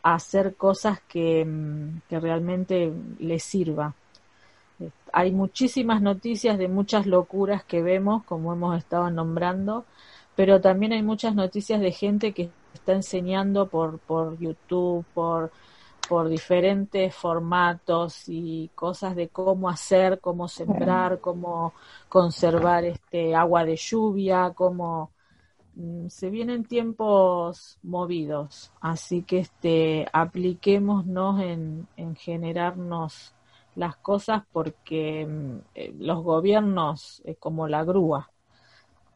a 0.03 0.15
hacer 0.15 0.57
cosas 0.57 1.01
que, 1.09 1.45
mm, 1.45 2.03
que 2.09 2.21
realmente 2.21 2.93
les 3.19 3.43
sirva 3.45 3.95
hay 5.13 5.33
muchísimas 5.33 6.03
noticias 6.03 6.59
de 6.59 6.69
muchas 6.69 7.07
locuras 7.07 7.65
que 7.65 7.83
vemos, 7.83 8.25
como 8.25 8.53
hemos 8.53 8.77
estado 8.79 9.11
nombrando, 9.11 9.85
pero 10.37 10.61
también 10.61 10.93
hay 10.93 11.03
muchas 11.03 11.35
noticias 11.35 11.81
de 11.81 11.93
gente 11.93 12.33
que 12.33 12.51
está 12.75 12.93
enseñando 12.93 13.67
por, 13.67 13.99
por 13.99 14.39
YouTube, 14.39 15.05
por, 15.13 15.51
por 16.09 16.29
diferentes 16.29 17.15
formatos 17.15 18.25
y 18.29 18.71
cosas 18.75 19.17
de 19.17 19.29
cómo 19.29 19.69
hacer, 19.69 20.21
cómo 20.21 20.49
sembrar, 20.49 21.21
cómo 21.21 21.73
conservar 22.09 22.85
este 22.85 23.35
agua 23.35 23.65
de 23.65 23.77
lluvia, 23.77 24.53
cómo 24.55 25.11
mm, 25.75 26.09
se 26.09 26.31
vienen 26.31 26.65
tiempos 26.65 27.79
movidos, 27.83 28.73
así 28.81 29.23
que 29.23 29.41
este 29.41 30.07
apliquémonos 30.13 31.41
en, 31.41 31.87
en 31.97 32.17
generarnos 32.17 33.35
las 33.77 33.97
cosas 33.97 34.43
porque 34.53 35.27
mm, 35.29 35.57
eh, 35.75 35.95
los 35.99 36.23
gobiernos 36.23 37.23
es 37.25 37.37
como 37.39 37.69
la 37.69 37.85
grúa, 37.85 38.31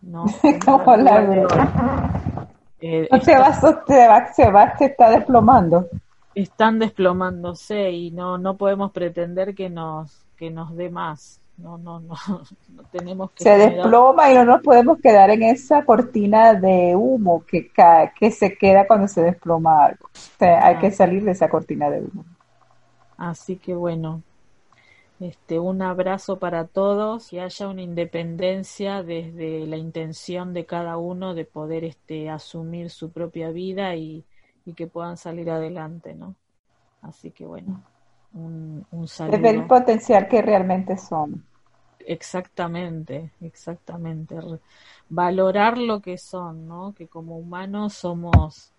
¿no? 0.03 0.25
como 0.65 0.97
la 0.97 1.21
grúa. 1.23 2.49
Eh, 2.81 3.09
se, 3.23 3.39
va, 3.39 3.53
se, 3.53 4.07
va, 4.07 4.33
se 4.33 4.51
va, 4.51 4.77
se 4.77 4.85
está 4.87 5.11
desplomando. 5.11 5.89
Están 6.35 6.79
desplomándose 6.79 7.91
y 7.93 8.11
no 8.11 8.39
no 8.39 8.57
podemos 8.57 8.91
pretender 8.91 9.55
que 9.55 9.71
nos 9.71 10.27
que 10.37 10.51
nos 10.51 10.77
dé 10.77 10.91
más. 10.91 11.41
No, 11.57 11.79
no, 11.79 12.01
no, 12.01 12.15
no 12.29 12.83
tenemos 12.91 13.31
que. 13.31 13.45
Se 13.45 13.57
desploma 13.57 14.31
y 14.31 14.35
no 14.35 14.45
nos 14.45 14.63
podemos 14.63 14.99
quedar 14.99 15.31
en 15.31 15.43
esa 15.45 15.85
cortina 15.85 16.55
de 16.55 16.95
humo 16.97 17.45
que, 17.47 17.71
que 18.19 18.31
se 18.31 18.57
queda 18.59 18.87
cuando 18.87 19.09
se 19.09 19.23
desploma 19.23 19.87
algo. 19.87 20.07
O 20.07 20.39
sea, 20.39 20.67
hay 20.67 20.79
que 20.79 20.91
salir 20.91 21.25
de 21.25 21.31
esa 21.31 21.49
cortina 21.49 21.89
de 21.91 22.01
humo. 22.01 22.25
Así 23.17 23.57
que 23.57 23.75
bueno, 23.75 24.23
este, 25.25 25.59
un 25.59 25.81
abrazo 25.81 26.39
para 26.39 26.67
todos, 26.67 27.29
que 27.29 27.41
haya 27.41 27.69
una 27.69 27.83
independencia 27.83 29.03
desde 29.03 29.67
la 29.67 29.77
intención 29.77 30.53
de 30.53 30.67
cada 30.67 30.99
uno 30.99 31.35
de 31.35 31.47
poder 31.47 31.85
este, 31.85 32.29
asumir 32.29 32.91
su 32.91 33.11
propia 33.11 33.51
vida 33.51 33.97
y, 33.97 34.25
que 34.77 34.87
puedan 34.87 35.17
salir 35.17 35.51
adelante, 35.51 36.15
¿no? 36.15 36.35
Así 37.03 37.31
que 37.31 37.45
bueno, 37.45 37.83
un, 38.33 38.87
un 38.91 39.09
saludo. 39.09 39.37
Desde 39.37 39.51
el 39.51 39.67
potencial 39.67 40.27
que 40.27 40.41
realmente 40.41 40.97
son. 40.97 41.45
Exactamente, 42.01 43.31
exactamente. 43.41 44.37
Valorar 45.09 45.79
lo 45.79 46.01
que 46.01 46.19
son, 46.19 46.67
¿no? 46.67 46.95
Que 46.95 47.09
como 47.09 47.37
humanos 47.37 47.95
somos 47.95 48.73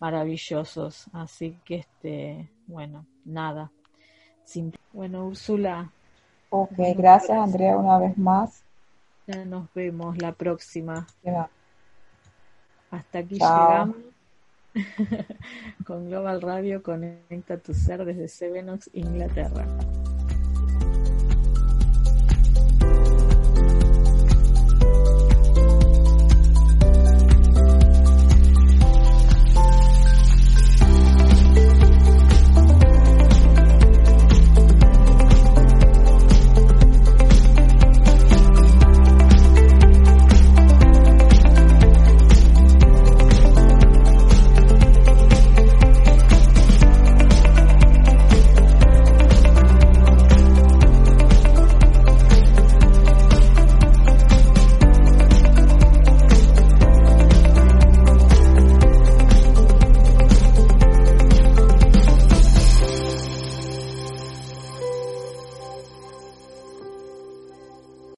maravillosos. 0.00 1.06
Así 1.12 1.58
que, 1.64 1.76
este, 1.76 2.50
bueno, 2.66 3.06
nada. 3.24 3.70
Bueno, 4.92 5.26
Úrsula. 5.26 5.90
Ok, 6.50 6.72
gracias 6.96 7.38
Andrea 7.38 7.76
una 7.76 7.98
vez 7.98 8.16
más. 8.18 8.62
Ya 9.26 9.44
nos 9.44 9.72
vemos 9.74 10.18
la 10.18 10.32
próxima. 10.32 11.06
Hasta 12.90 13.18
aquí 13.18 13.34
llegamos 13.34 13.96
con 15.86 16.08
Global 16.08 16.42
Radio 16.42 16.82
Conecta 16.82 17.58
tu 17.58 17.72
Ser 17.72 18.04
desde 18.04 18.28
Sevenox, 18.28 18.90
Inglaterra. 18.92 19.66